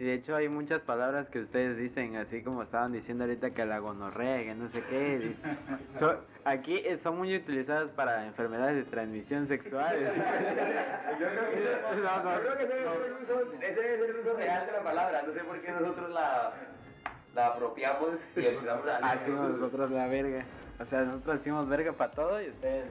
[0.00, 3.66] Y de hecho hay muchas palabras que ustedes dicen, así como estaban diciendo ahorita que
[3.66, 5.34] la gonorrea, que no sé qué.
[5.98, 9.96] so- aquí eh, son muy utilizadas para enfermedades de transmisión sexual.
[11.18, 13.98] Yo creo que, No, no, yo creo que ese, debe ser el uso, ese debe
[13.98, 16.52] ser el uso real de la palabra, no sé por qué nosotros la,
[17.34, 20.44] la apropiamos y empezamos a Hacemos nosotros la verga.
[20.78, 22.84] O sea, nosotros decimos verga para todo y ustedes...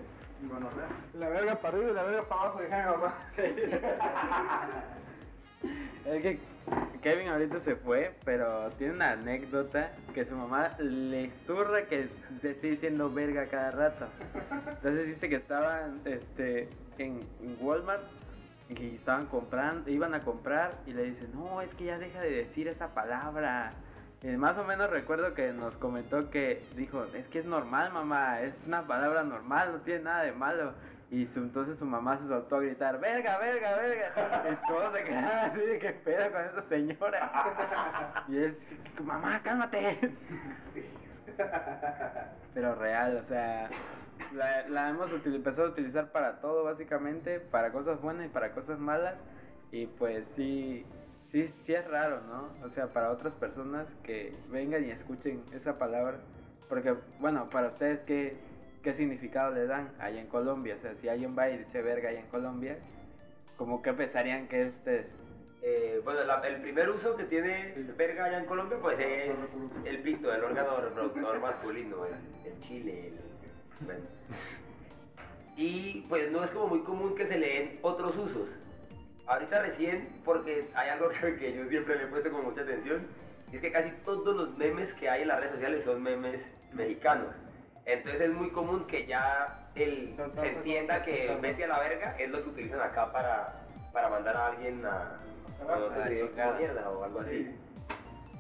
[1.14, 3.14] La verga para arriba y la verga para abajo, dije mamá.
[6.06, 6.40] Es que
[7.02, 12.08] Kevin ahorita se fue, pero tiene una anécdota que su mamá le zurra que
[12.42, 14.08] se esté diciendo verga cada rato.
[14.68, 17.26] Entonces dice que estaban este, en,
[17.60, 18.04] Walmart
[18.70, 22.32] y estaban comprando, iban a comprar y le dicen, no, es que ya deja de
[22.32, 23.74] decir esa palabra.
[24.24, 28.42] Y más o menos recuerdo que nos comentó que dijo, es que es normal mamá,
[28.42, 30.74] es una palabra normal, no tiene nada de malo.
[31.10, 34.44] Y entonces su mamá se soltó a gritar, verga, verga, verga.
[34.52, 38.26] Y todos se quedaron así de que pedo con esa señora.
[38.28, 38.58] Y él,
[39.04, 40.00] mamá, cálmate.
[42.54, 43.70] Pero real, o sea,
[44.34, 48.80] la, la hemos empezado a utilizar para todo básicamente, para cosas buenas y para cosas
[48.80, 49.16] malas.
[49.72, 50.86] Y pues sí,
[51.32, 52.50] sí, sí es raro, ¿no?
[52.66, 56.20] O sea, para otras personas que vengan y escuchen esa palabra.
[56.70, 58.36] Porque, bueno, para ustedes, ¿qué,
[58.84, 60.76] qué significado le dan allá en Colombia?
[60.78, 62.78] O sea, si alguien va y dice verga allá en Colombia,
[63.56, 65.06] ¿cómo que pensarían que es ustedes?
[65.62, 69.32] Eh, bueno, la- el primer uso que tiene verga allá en Colombia, pues es
[69.86, 72.14] el pito, el órgano reproductor masculino, el,
[72.52, 74.02] el chile, el- bueno.
[75.60, 78.48] Y pues no es como muy común que se le den otros usos.
[79.28, 83.08] Ahorita recién, porque hay algo que, que yo siempre le he puesto con mucha atención,
[83.52, 86.42] y es que casi todos los memes que hay en las redes sociales son memes
[86.74, 87.34] mexicanos.
[87.86, 92.30] Entonces es muy común que ya el, se entienda que vete a la verga es
[92.30, 93.64] lo que utilizan acá para,
[93.94, 95.20] para mandar a alguien a,
[95.62, 96.50] a no sé, si sos chingada.
[96.50, 97.56] como mierda o algo así.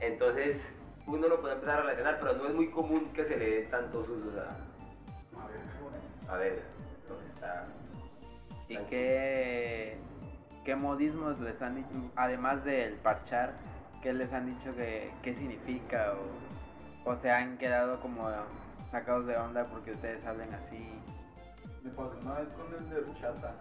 [0.01, 0.57] Entonces
[1.05, 3.69] uno lo puede empezar a relacionar, pero no es muy común que se le den
[3.69, 6.63] tantos usos a, a verga.
[7.01, 7.67] Entonces está...
[8.67, 9.97] ¿Y qué,
[10.67, 11.87] qué modismos les han dicho,
[12.17, 13.53] además del parchar,
[14.03, 18.29] qué les han dicho que qué significa o, o se han quedado como
[18.91, 20.91] sacados de onda porque ustedes hablen así?
[21.83, 23.55] Me pasó una vez con el de horchata,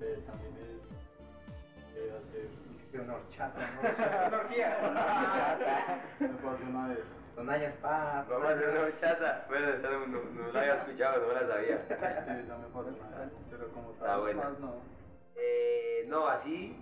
[0.00, 3.00] que también es de hacer...
[3.00, 3.60] Una horchata,
[4.20, 6.00] una horchata.
[6.18, 6.98] Me pasó una vez.
[7.36, 8.28] Son años paz.
[8.28, 9.44] Vamos a hacer una horchata.
[9.48, 11.78] Bueno, no, no, no la había escuchado, no la sabía.
[11.86, 14.99] Sí, esa me pasó una vez, pero como Está estaba más no.
[15.42, 16.74] Eh, no, así,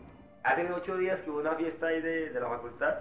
[0.42, 2.96] hace ocho días que hubo una fiesta ahí de, de la facultad,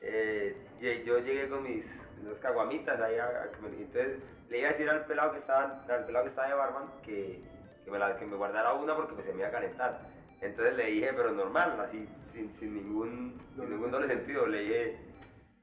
[0.00, 1.84] eh, y yo llegué con mis
[2.20, 4.18] unas caguamitas ahí, a- a entonces
[4.48, 7.40] le iba a decir al pelado que estaba, al pelado que estaba de barman que,
[7.84, 9.98] que, me la- que me guardara una porque pues, se me iba a calentar.
[10.40, 14.94] Entonces le dije, pero normal, así, sin, sin ningún, sin ningún doble sentido, le dije,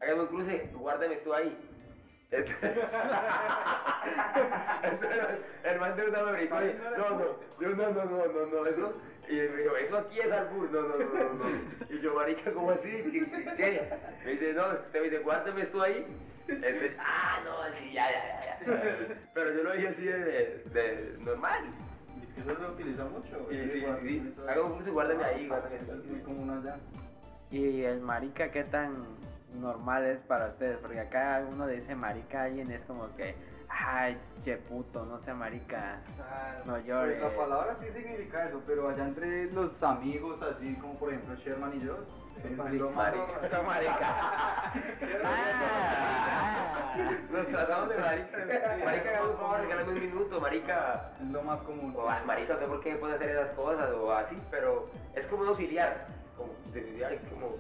[0.02, 1.58] hágame un cruce, guárdame esto ahí.
[2.36, 2.80] Entonces,
[5.64, 7.26] el man de una me brincó y, no, no,
[7.60, 8.94] yo, no, no, no, no, no, eso,
[9.28, 11.46] y me dijo, eso aquí es albur, no, no, no, no, no.
[11.90, 12.90] Y yo, marica, ¿cómo así?
[13.58, 13.90] ¿Qué?
[14.24, 16.06] Me dice, no, usted me dice, guárdame esto ahí.
[16.48, 19.16] Entonces, ah, no, sí, ya, ya, ya, ya.
[19.34, 21.64] Pero yo lo dije así de, de, de normal.
[22.16, 23.48] Y es que eso se utiliza mucho.
[23.50, 24.34] Sí, sí, igual, sí.
[24.48, 25.94] Haga un guárdame ahí, guárdame esto.
[25.94, 26.78] Es muy común allá.
[27.50, 29.06] ¿Y el marica qué tan
[29.56, 30.78] normal es para ustedes?
[30.80, 33.36] Porque acá uno le dice marica a alguien es como que,
[33.70, 36.00] ay, che puto, no sea marica,
[36.66, 37.20] no llores.
[37.22, 41.36] Pues la palabra sí significa eso, pero allá entre los amigos, así como por ejemplo
[41.36, 41.98] Sherman y yo,
[42.58, 42.72] más...
[42.96, 43.62] Marica.
[43.62, 44.74] marica.
[45.24, 46.96] Ah.
[47.32, 48.86] Nos tratamos de marica.
[48.86, 51.12] Marica, hagamos un favor, regálame un minuto, marica.
[51.22, 51.94] Es lo más común.
[51.98, 55.26] O ah, marica, no sé por qué puede hacer esas cosas o así, pero es
[55.28, 56.08] como un auxiliar.
[56.38, 57.58] Como, de como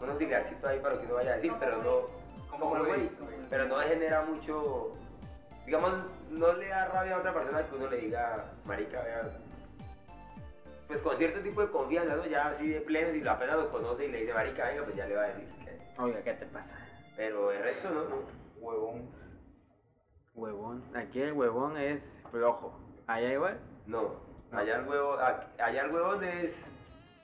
[0.00, 2.26] un auxiliarcito ahí para lo que uno vaya a decir, pero no.
[2.50, 3.10] Como güey.
[3.50, 4.92] Pero no genera mucho.
[5.66, 5.92] Digamos,
[6.30, 9.30] no le da rabia a otra persona que uno le diga, marica, vea.
[10.86, 12.24] Pues con cierto tipo de confianza, ¿no?
[12.26, 15.06] Ya así de pleno, si apenas lo conoce y le dice, marica, venga, pues ya
[15.06, 15.48] le va a decir.
[15.64, 16.70] que- Oiga, ¿qué te pasa?
[17.16, 18.16] Pero el resto no, no.
[18.60, 19.08] Huevón.
[20.34, 20.84] Huevón.
[20.94, 22.78] Aquí el huevón es flojo.
[23.06, 23.58] ¿Allá igual?
[23.86, 24.14] No.
[24.52, 26.50] Allá el huevo, allá el huevón es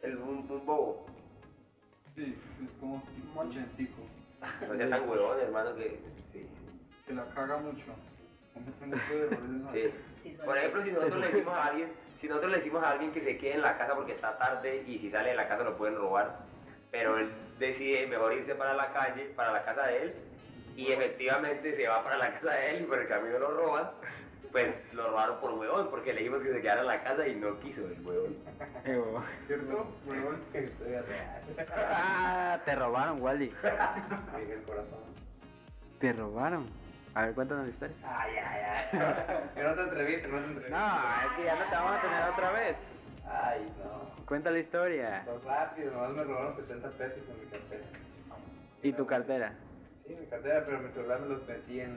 [0.02, 1.06] el, un, un bobo.
[2.14, 3.02] Sí, es como
[3.36, 4.02] un gentico.
[4.68, 5.98] No sea tan huevón, hermano, que
[6.32, 6.46] sí.
[7.06, 7.84] Que la caga mucho.
[10.22, 10.34] Sí.
[10.44, 13.22] Por ejemplo, si nosotros le decimos a alguien, si nosotros le decimos a alguien que
[13.22, 15.76] se quede en la casa porque está tarde y si sale de la casa lo
[15.76, 16.38] pueden robar,
[16.90, 20.14] pero él decide mejor irse para la calle, para la casa de él,
[20.76, 23.90] y efectivamente se va para la casa de él y por el camino lo roban,
[24.52, 27.34] pues lo robaron por huevón, porque le dijimos que se quedara en la casa y
[27.34, 28.36] no quiso el huevón.
[28.84, 29.24] Eh, huevón.
[29.46, 29.86] ¿Cierto?
[30.06, 30.40] Huevón.
[30.54, 31.68] Historia real.
[31.74, 33.46] Ah, te robaron, Wally.
[34.38, 35.00] Miguel Corazón.
[35.98, 36.66] Te robaron.
[37.14, 37.96] A ver, cuéntanos la historia.
[38.04, 38.98] Ay, ay, ay.
[39.56, 40.78] En otra entrevista, en otra entrevista.
[40.78, 42.76] No, es que ya no te vamos a tener otra vez.
[43.26, 44.24] Ay, no.
[44.26, 45.22] Cuenta la historia.
[45.24, 47.84] Pues rápido, nomás me robaron 70 pesos en mi cartera.
[48.82, 49.52] ¿Y tu cartera?
[50.06, 51.96] Sí, mi cartera, pero mi celular me los metí en,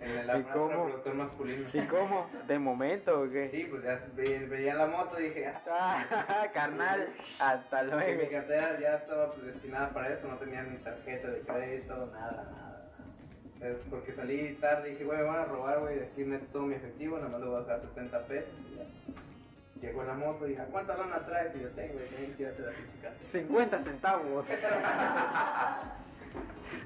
[0.00, 0.68] en el ¿Y cómo?
[0.68, 1.68] reproductor masculino.
[1.72, 2.28] ¿Y cómo?
[2.46, 3.48] ¿De momento o qué?
[3.50, 7.08] Sí, pues ya ve- veía la moto y dije, ah, Ah, carnal,
[7.40, 8.30] hasta y mi luego.
[8.30, 12.82] cartera ya estaba pues, destinada para eso, no tenía ni tarjeta de crédito, nada, nada.
[13.62, 16.44] Es porque salí tarde y dije, güey, me van a robar, güey, de aquí meto
[16.52, 18.84] todo mi efectivo, nada más le voy a dejar 70 pesos y ya.
[19.80, 21.56] Llegó la moto y dije, ¿a cuánta lana traes?
[21.56, 23.30] Y yo tengo, y tengo que irte la pinche cartera.
[23.32, 24.44] 50 centavos.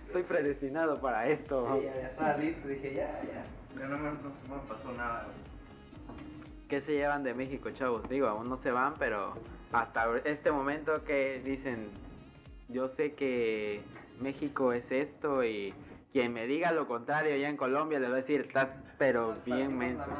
[0.07, 1.68] Estoy predestinado para esto.
[1.74, 3.44] Sí, ya, ya estaba listo, dije, ya, ya.
[3.80, 5.26] Ya no me, no, no me pasó nada.
[6.68, 8.09] ¿Qué se llevan de México, chavos?
[8.09, 9.34] Digo, aún no se van, pero
[9.72, 11.90] hasta este momento que dicen,
[12.68, 13.82] yo sé que
[14.20, 15.74] México es esto y
[16.12, 19.76] quien me diga lo contrario allá en Colombia le voy a decir, estás pero bien
[19.76, 20.05] menso.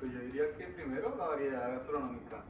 [0.00, 2.42] Pues yo diría que primero la variedad gastronómica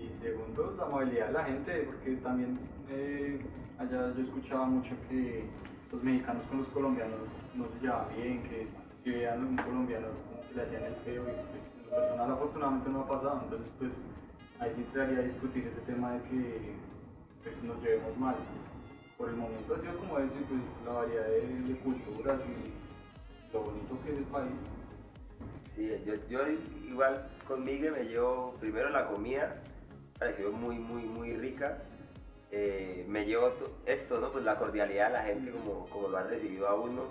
[0.00, 3.38] y segundo la amabilidad de la gente, porque también eh,
[3.78, 5.44] allá yo escuchaba mucho que
[5.92, 7.20] los mexicanos con los colombianos
[7.54, 8.66] no se llevaban bien, que
[9.04, 10.08] si veían un colombiano
[10.54, 13.92] le hacían el feo y pues lo personal afortunadamente no ha pasado, entonces pues
[14.60, 16.74] ahí sí entraría a discutir ese tema de que
[17.42, 18.36] pues, nos llevemos mal.
[19.18, 23.62] Por el momento ha sido como eso y pues la variedad de, culturas y lo
[23.64, 24.52] bonito que es el país.
[25.76, 26.40] Sí, yo, yo
[26.88, 29.62] igual con Miguel me llevo primero la comida,
[30.20, 31.78] pareció muy, muy, muy rica.
[32.52, 34.30] Eh, me llevo to- esto, ¿no?
[34.30, 37.04] Pues la cordialidad de la gente como, como lo han recibido a uno,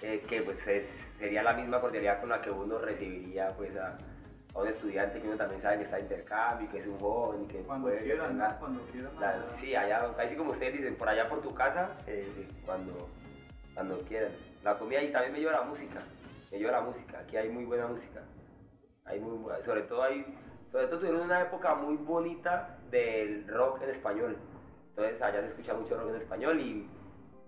[0.00, 0.84] eh, que pues es-
[1.18, 3.96] sería la misma cordialidad con la que uno recibiría pues a,
[4.54, 6.98] a un estudiante que uno también sabe que está de intercambio, y que es un
[7.00, 8.56] joven que Cuando puede quieran, ¿no?
[8.58, 9.10] Cuando quieran.
[9.20, 12.28] la- sí, allá, así como ustedes dicen, por allá por tu casa, eh,
[12.64, 13.08] cuando,
[13.74, 14.30] cuando quieran.
[14.62, 16.00] La comida y también me lleva la música,
[16.52, 18.22] me lleva la música, aquí hay muy buena música.
[19.06, 20.24] Hay muy, sobre todo hay,
[20.74, 24.36] sobre todo tuvieron una época muy bonita del rock en español.
[24.88, 26.88] Entonces allá se escucha mucho rock en español y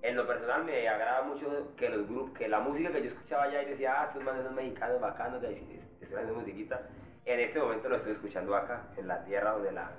[0.02, 3.42] en lo personal me agrada mucho que los grupos, que la música que yo escuchaba
[3.42, 6.82] allá y decía, ah, estos manes son mexicanos bacanos, que están haciendo musiquita.
[7.24, 9.90] En este momento lo estoy escuchando acá, en la tierra donde la,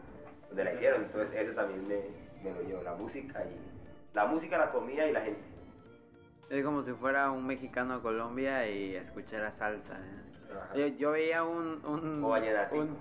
[0.47, 1.03] donde la hicieron.
[1.03, 5.11] Entonces eso también me, me lo llevo, la música y la música, la comida y
[5.11, 5.41] la gente.
[6.49, 9.95] Es como si fuera un mexicano a Colombia y escuchara salsa.
[9.95, 10.27] ¿eh?
[10.75, 12.97] Yo, yo veía un, un, un,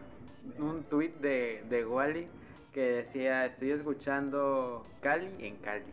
[0.59, 2.29] un tweet de, de Wally
[2.73, 5.85] que decía, estoy escuchando Cali en Cali.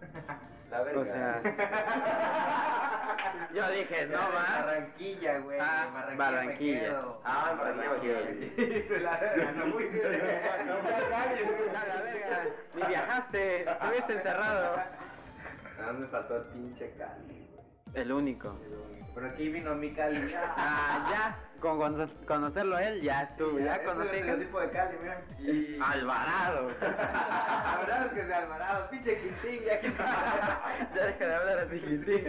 [0.70, 1.00] La verga.
[1.00, 1.40] O sea,
[3.54, 4.64] yo dije, no va.
[4.66, 5.58] Barranquilla, güey.
[5.60, 7.02] Ah, Barranquilla.
[7.24, 8.98] Ah, Barranquilla me quedo.
[9.02, 10.08] La verga, no, muy la
[12.02, 12.44] verga,
[12.74, 14.76] ni viajaste, estuviste encerrado.
[15.78, 17.64] Nada más me faltó el pinche Cali, güey.
[17.94, 18.58] El único.
[19.14, 20.34] Pero aquí vino mi Cali.
[20.36, 24.16] Ah, ya, con cono- conocerlo a él, ya estuvo, ya es conocí.
[24.16, 25.20] el tipo de Cali, mira.
[25.40, 26.68] Y- Alvarado.
[26.80, 29.92] Alvarado que sea Alvarado, pinche Quintín, ya que
[30.94, 32.24] ya deja de hablar así, Quintín.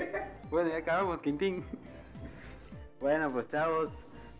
[0.49, 1.65] Bueno, ya acabamos, Quintín.
[2.99, 3.89] Bueno, pues chavos,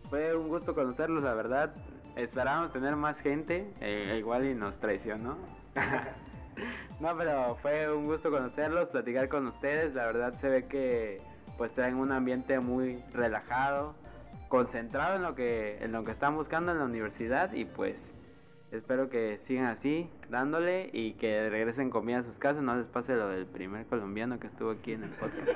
[0.08, 1.70] fue un gusto conocerlos, la verdad.
[2.16, 5.38] Esperábamos tener más gente, eh, igual y nos traicionó.
[7.00, 9.94] no, pero fue un gusto conocerlos, platicar con ustedes.
[9.94, 11.22] La verdad se ve que
[11.56, 13.94] pues traen un ambiente muy relajado,
[14.50, 17.96] concentrado en lo que en lo que están buscando en la universidad y pues
[18.72, 23.14] espero que sigan así, dándole y que regresen comida a sus casas, no les pase
[23.14, 25.48] lo del primer colombiano que estuvo aquí en el podcast.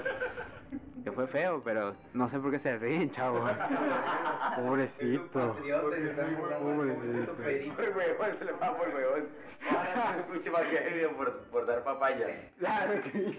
[1.04, 3.50] Que fue feo, pero no sé por qué se ríen, chavos.
[4.56, 5.56] Pobrecito.
[8.38, 9.28] se le va huevón.
[9.70, 10.26] Ahora
[11.16, 12.26] por, por dar papaya.
[12.58, 13.38] Claro que.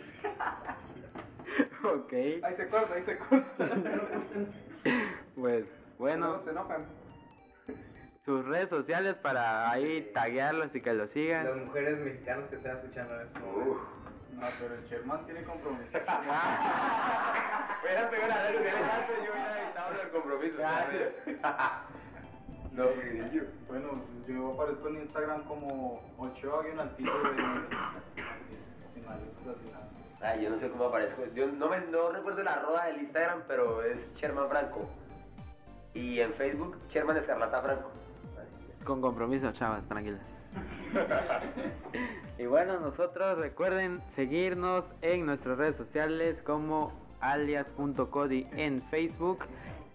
[1.84, 2.14] ok.
[2.44, 3.70] Ahí se corta, ahí se corta.
[5.36, 5.66] Pues
[5.98, 6.86] bueno, Luego se enojan.
[8.26, 11.66] sus redes sociales para ahí taguearlos y que lo Las sigan.
[11.66, 13.40] mujeres mexicanas que están escuchando esto.
[13.56, 13.78] Uf.
[14.34, 15.98] No, pero el Sherman tiene compromiso.
[17.84, 20.60] Hubiera pegado la radio de él antes, yo hubiera evitado los compromisos.
[22.74, 23.44] no, Miguelillo.
[23.68, 27.38] Bueno, pues yo aparezco en Instagram como Ochoa guion al piso de Así,
[28.94, 29.88] sin mayúsculas ni nada.
[30.22, 31.24] Ay, yo no sé cómo aparezco.
[31.34, 34.90] Yo no, me, no recuerdo la arroba del Instagram, pero es Sherman Franco.
[35.96, 37.90] Y en Facebook, Sherman Escarlata Franco.
[38.84, 40.22] Con compromiso, chavas, tranquilas.
[42.38, 49.40] y bueno, nosotros recuerden seguirnos en nuestras redes sociales como alias.cody en Facebook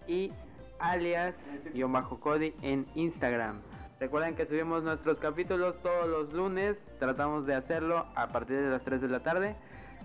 [0.07, 0.31] y
[0.79, 3.61] alias-cody en Instagram.
[3.99, 8.81] Recuerden que subimos nuestros capítulos todos los lunes, tratamos de hacerlo a partir de las
[8.83, 9.55] 3 de la tarde.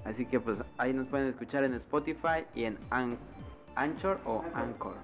[0.05, 3.19] Así que pues ahí nos pueden escuchar en Spotify y en An-
[3.75, 4.95] Anchor o Anchor.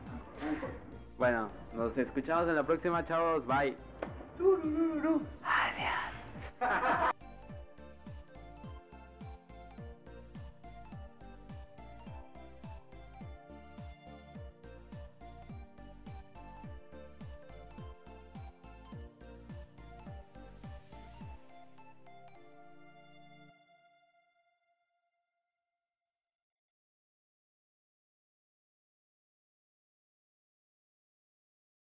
[1.22, 3.46] Bueno, nos escuchamos en la próxima, chavos.
[3.46, 3.76] Bye.
[6.60, 7.12] adiós